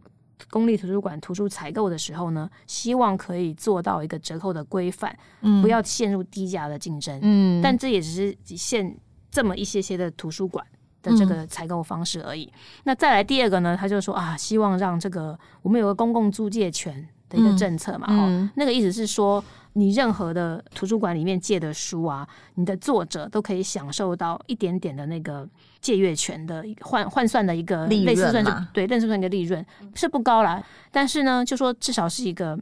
[0.51, 8.97] 公立图书馆图书采购的时候呢，希望可以做到一个折扣的规范，嗯，不要陷入低价的竞争，嗯，但这也只是限
[9.31, 10.65] 这么一些些的图书馆
[11.03, 12.45] 的这个采购方式而已。
[12.45, 12.53] 嗯，
[12.85, 19.43] 那再来第二个呢，他就说啊，希望让这个我们有个公共租借权的一个政策嘛，哈，嗯，那个意思是说。
[19.75, 25.49] 你任何的图书馆里面借的书啊，你的作者都可以享受到一点点的那个
[25.81, 29.65] 借阅权的换换算的一个类似算是对，类似算一个利润
[29.95, 30.61] 是不高啦，
[30.91, 32.59] 但是呢，就说至少是一个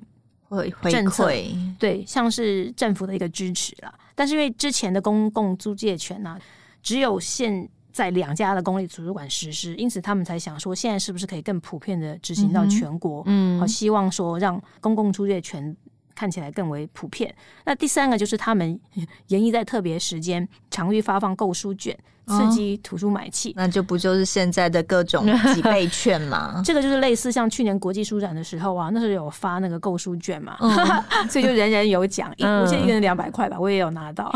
[0.91, 1.31] 政策，
[1.79, 3.95] 对，像是政府的一个支持啦。
[4.15, 6.41] 但是因为之前的公共租借权呢、啊，
[6.83, 13.23] 只有现在两家的公立图书馆实施，因此他们才想说，现在是不是可以更普遍的执行到全国？
[13.27, 15.75] 嗯，好，希望说让公共租借权。
[16.17, 17.33] 看起来更为普遍。
[17.64, 18.81] 那第三个就是他们
[19.29, 21.97] 研议在特别时间，常预发放购书券，
[22.27, 23.53] 刺激图书买气。
[23.57, 26.61] 那就不就是现在的各种几倍券吗？
[26.67, 30.71] 这个就是类似像去年国际书展的时候啊，那时候有发那个购书券嘛，嗯、
[31.31, 34.33] 所以就人人有奖，我记得一个人两百块吧，我也有拿到。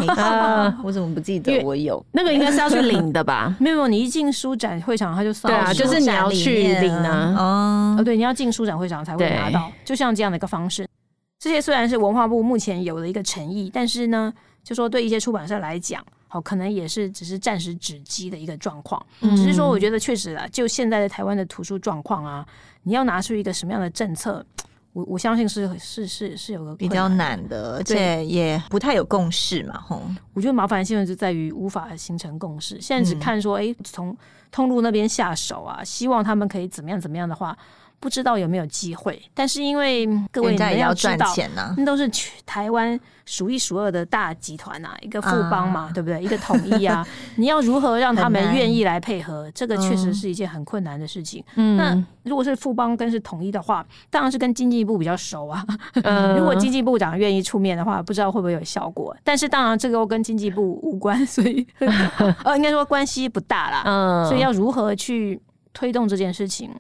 [0.85, 2.05] 我怎么不记得我有？
[2.12, 3.57] 那个应该是要去领的吧？
[3.59, 5.51] 没有，你一进书展会场他就送。
[5.51, 7.97] 对啊，就是你要去领啊。
[7.99, 10.87] 哦，对，你要进书展会场才会拿到，就像这样的一个方式。
[11.41, 14.30] 这些虽然是文化部目前有的一个诚意，但是呢，
[14.62, 19.03] 就说对一些出版社来讲，好，可能也是只是暂时止机的一个状况。
[19.22, 22.47] 嗯、只是说，我觉得确实啊，就现在的台湾的图书状况啊，
[22.82, 24.45] 你要拿出一个什么样的政策，
[24.93, 29.80] 我我相信是是是是有个比较难的，而且也不太有共识嘛。
[29.80, 30.03] 吼，
[30.34, 32.78] 我觉得麻烦的现在就在于无法形成共识。
[32.82, 34.14] 现在只看说，哎、嗯，从
[34.51, 37.57] 通路那边下手啊，希望他们可以怎么样怎么样的话。
[38.01, 42.11] 不知道有没有机会，但是因为各位你们要赚钱呢，那都是
[42.46, 46.22] 台湾数一数二的大集团啊，一个富邦嘛，对不对？
[46.22, 49.51] 一个统一啊， 你要如何让他们愿意来配合？
[49.55, 51.44] 这个确实是一件很困难的事情。
[51.76, 55.62] 那如果是富邦跟是统一的话，当然是跟经济部比较熟啊。
[56.38, 59.14] 如果经济部长愿意出面的话，不知道会不会有效果。
[59.22, 61.66] 但是当然这个跟经济部无关，所以
[62.44, 63.82] 呃， 应该说关系不大啦。
[63.84, 65.38] 嗯，所以要如何去
[65.74, 66.70] 推动这件事情？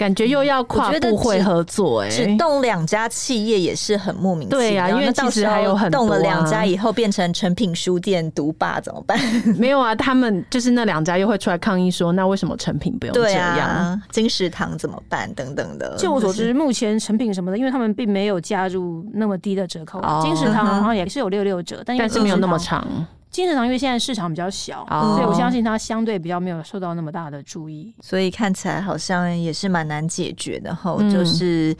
[0.00, 4.58] 感觉又要跨部会合作，哎，只动两家企业也是很莫名其妙。
[4.58, 9.20] 对呀，因为其实还有很多动了两家以后变成成品书店独霸怎么办？
[9.58, 14.00] 没有啊，他们就是那两家又会出来抗议说，那为什么成品不用这样？
[14.10, 15.30] 金石堂怎么办？
[15.34, 15.94] 等等的。
[15.98, 22.82] 就我所知，目前成品什么的，因为他们并没有加入那么低的折扣，金石堂好像也是有六六折，但但是没有那么长。
[23.30, 25.16] 金石堂因为现在市场比较小，oh.
[25.16, 30.96] 所以我相信它相对比较没有受到那么大的注意，所以看起来好像也是蛮难解决的哈。
[30.98, 31.74] 嗯、就是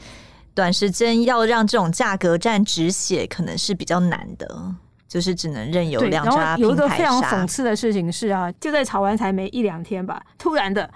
[0.53, 4.73] 短时间要让这种价格战止血，可能是比较难的，
[5.07, 6.55] 就是只能任由两家。
[6.57, 10.89] 有一个非常讽刺的事情是啊，就在炒完才没一两天吧，突然的。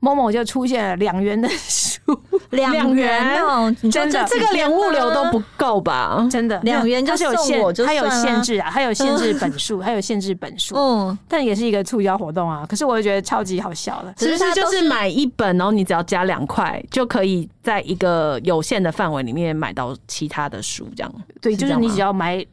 [0.00, 1.97] 某某就出现了两元的 书，
[2.50, 6.26] 两元哦，真的，这个连物流都不够吧？
[6.30, 10.76] 真的，两元就是有限，它有限制啊，它有限制本数， 它有限制本数。
[10.76, 12.64] 嗯，但也是一个促销活动啊。
[12.68, 21.12] 可是我觉得超级好笑的，其实就是买一本，然后你只要加两块，就可以在一个有限的范围里面买到其他的书，这样。
[21.40, 22.44] 对，就是你只要买，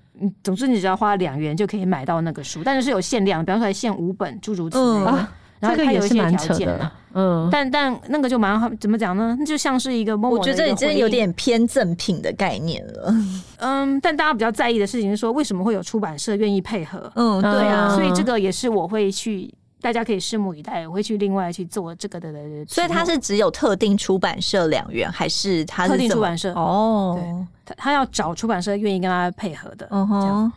[0.43, 5.11] 总之你只要花两元就可以买到那个书，但是是有限量，比方说限五本，诸如此类。
[5.59, 9.35] 然后它有一些条件的，嗯，但但那个就蛮好，怎么讲呢？
[9.39, 13.15] 那就像是一个，我觉得这已经有点偏赠品的概念了。
[13.57, 17.11] 嗯，但大家比较在意的事情是说，为什么会有出版社愿意配合？
[17.15, 19.51] 嗯，对啊，所以这个也是我会去，
[19.81, 22.31] 大家可以拭目以待，我会去另外去做这个的。
[22.67, 26.53] 所以它是只有特定出版社两元，还是它特定出版社？
[26.53, 30.51] 哦，对，他他要找出版社愿意跟他配合的，嗯哼。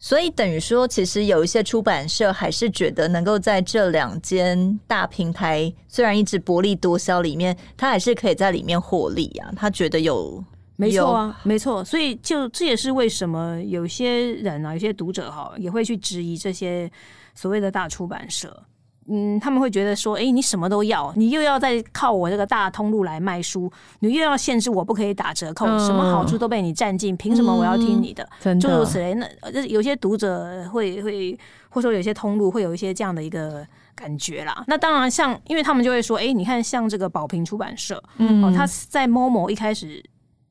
[0.00, 9.50] 所以等于说，其实有一些出版社还是觉得能够在这两间大平台虽然一直薄利多销里面，他还是可以在里面获利啊。
[9.56, 10.42] 他觉得有，
[10.76, 11.84] 没错啊，没错。
[11.84, 16.88] 所以就这也是为什么有些人啊，有些读者哈，也会去质疑这些
[17.34, 18.62] 所谓的大出版社。
[19.10, 28.28] 嗯，他们会觉得说，哎、欸，你什么都要，你又要再靠我这个大通路来卖书，你又要限制我不可以打折扣，嗯、什么好处都被你占尽，凭什么我要听你的？
[28.60, 29.14] 诸、嗯、如此类。
[29.14, 29.26] 那
[29.66, 31.38] 有些读者会会，
[31.68, 34.64] 或者说有些通路会有一些这样的一个感觉啦。
[34.66, 40.04] 那当然，像因为他们就会说，哎、欸，你看像这个宝瓶出版社，嗯，哦，他在 Momo 一开始。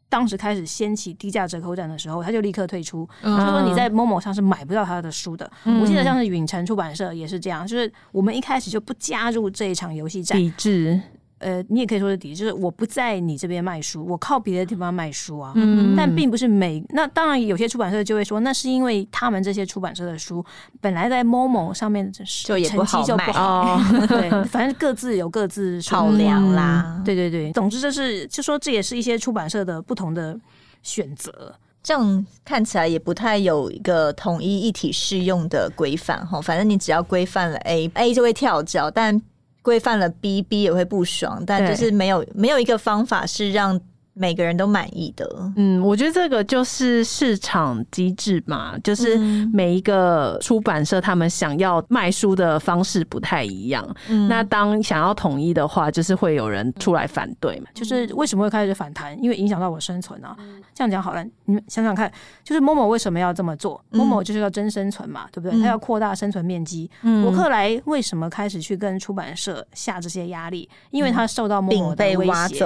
[0.10, 3.08] 当时开始掀起低价折扣战的时候，他就立刻退出。
[3.22, 5.49] 他、嗯、说：“你在 Momo 上是买不到他的书的。
[5.66, 10.99] 嗯”我记得像是允晨出版社也是这样，就是我们一开始就不加入这一场游戏战，抵制。
[11.40, 15.52] 呃，你也可以说是抵制，就是我不在你这边卖书，我靠别的地方卖书啊。
[15.56, 20.44] 嗯，但并不是每那当然有些出版社就会说，那是因为他们这些出版社的书
[20.82, 26.96] 本来在 Momo 上面的就也不好卖，不好 对，反正各自有各自考量啦。
[26.98, 30.40] 嗯、对对对，总之就是就说这也是一些出版社的不同的
[30.82, 31.54] 选择。
[31.84, 36.42] 这样看起来也不太有一个统一一体适用的规范哈。
[36.42, 39.22] 反正你只要规范了 A，A 就会跳脚，但。
[39.68, 43.78] 规范了 B，B 也会不爽，但就是没有没有一个方法是让
[44.18, 45.28] 每个人都满意的。
[45.55, 49.18] 嗯，我觉得这个就是市场机制嘛，就是
[49.53, 53.88] 每一个出版社他们想要卖书的方式不太一样。
[54.09, 57.68] 嗯，那当想要统一的话，就是会有人出来反对嘛。
[57.74, 59.18] 就是为什么会开始反弹？
[59.24, 60.36] 因为影响到我生存啊。
[60.74, 62.11] 这样讲好了，你们想想看，
[62.43, 65.59] 就是 Momo 为什么要这么做？Momo 就是要真生存嘛，对不对？
[65.61, 66.89] 他要扩大生存面积。
[67.24, 70.70] 博客来为什么开始去跟出版社下这些压力？
[70.91, 72.59] 因为他受到 Momo 的威胁，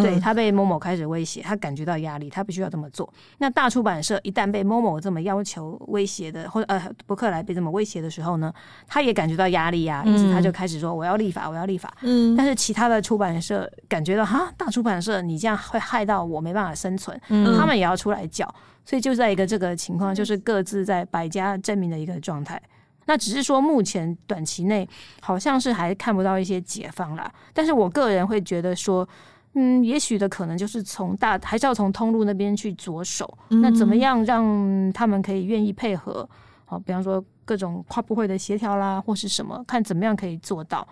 [0.00, 3.12] 对，他被 Momo 开始威胁，他感觉到压力，他必须要这么做。
[3.38, 8.52] 那大出版社一旦被 Momo 这么要求、威胁的，或者呃博客来被这么威胁的时候呢，
[8.86, 11.92] 他也感觉到压力啊，因此他就开始说我要立法，我要立法。
[12.02, 17.20] 嗯，但是其他的出版社感觉到哈，大出版社你这样会害到我没办法生存。
[17.28, 17.56] 嗯。
[17.56, 18.46] 他们也要出来叫，
[18.84, 22.60] 所以就在一个这个情况，就是各自在百家争鸣的一个状态。
[23.06, 24.86] 那只是说，目前短期内
[25.20, 27.32] 好像是还看不到一些解放啦。
[27.54, 29.08] 但是我个人会觉得说，
[29.58, 33.26] 嗯，也许的可能就是从大，还是要从通路那边去着手。
[33.48, 36.28] 那怎么样让他们可以愿意配合？
[36.66, 40.86] 好，比方说各种跨部会的协调啦，或是什么，看怎么样可以做到。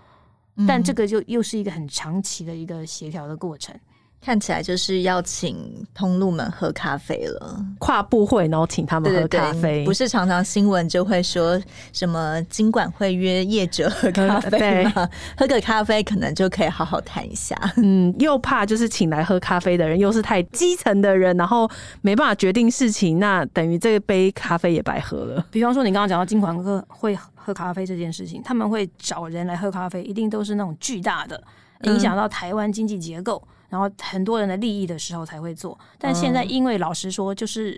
[0.66, 3.78] 但这个就又是一个很长期的一个协调的过程。
[4.24, 11.60] 看起来就是要请通路们喝咖啡了，跨部会，然后请他们喝咖啡，不是常常新闻就会说
[11.92, 15.06] 什么金管会约业者喝咖啡吗？
[15.36, 17.54] 喝个咖啡可能就可以好好谈一下。
[17.76, 21.70] 嗯，又怕就是请来喝咖啡的人又是太基层的人，然后
[22.00, 25.44] 没办法决定事情，那等于这杯咖啡也白喝了。
[25.50, 26.56] 比方说你刚刚讲到金管
[26.88, 31.38] 会喝咖啡这件事情，他们会找人来喝咖啡，一定都是那种巨大的，
[31.82, 33.36] 影响到台湾经济结构。
[33.44, 37.76] 嗯然后很多人的利益的时候才会做，但现在因为老实说，就是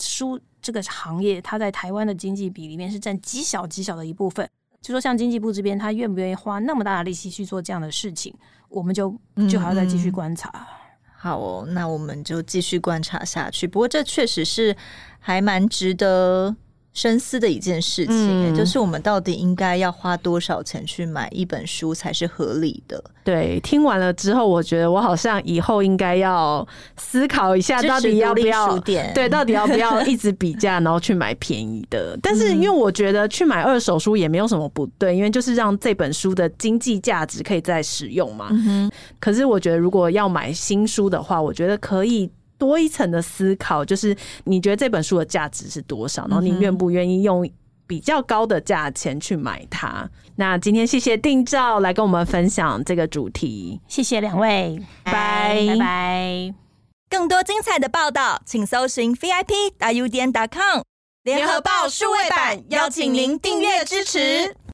[0.00, 4.48] 书这个行业，它在台湾的经济比里面是占极小极小的一部分。
[4.80, 8.34] 就说像经济部这边，他愿不愿意花那么大的力气去做这样的事情，
[8.70, 9.14] 我们就
[9.50, 10.66] 就还要再继续观察。
[11.14, 13.68] 好哦，那我们就继续观察下去。
[13.68, 14.74] 不过这确实是
[15.18, 16.56] 还蛮值得。
[16.94, 23.02] 深思的一件事情，嗯，就是我们到底应该要花多少钱去买一本书才是合理的？
[23.24, 26.66] 对，听完了之后，我觉得我好像以后应该要
[26.96, 32.16] 思考一下，到底要不要对，到底要不要 一直比价，然后去买便宜的。
[32.22, 38.48] 但是因为我觉得去买二手书也没有什么不对，因为就是让这本书的经济价值可以再使用嘛。
[38.50, 38.88] 嗯。
[39.18, 42.30] 可是我觉得如果要买新书的话，我觉得可以。
[42.66, 47.48] 多一层的思考，就是你觉得这本书的价值是多少，然后你愿不愿意用
[47.86, 50.08] 比较高的价钱去买它。
[50.36, 56.54] 那今天谢谢定照来跟我们分享这个主题，谢谢两位，拜拜。
[57.10, 60.82] 更多精彩的报道，请搜寻 VIP 大 U 点 com
[61.22, 64.56] 联合报数位版，邀请您订阅支持。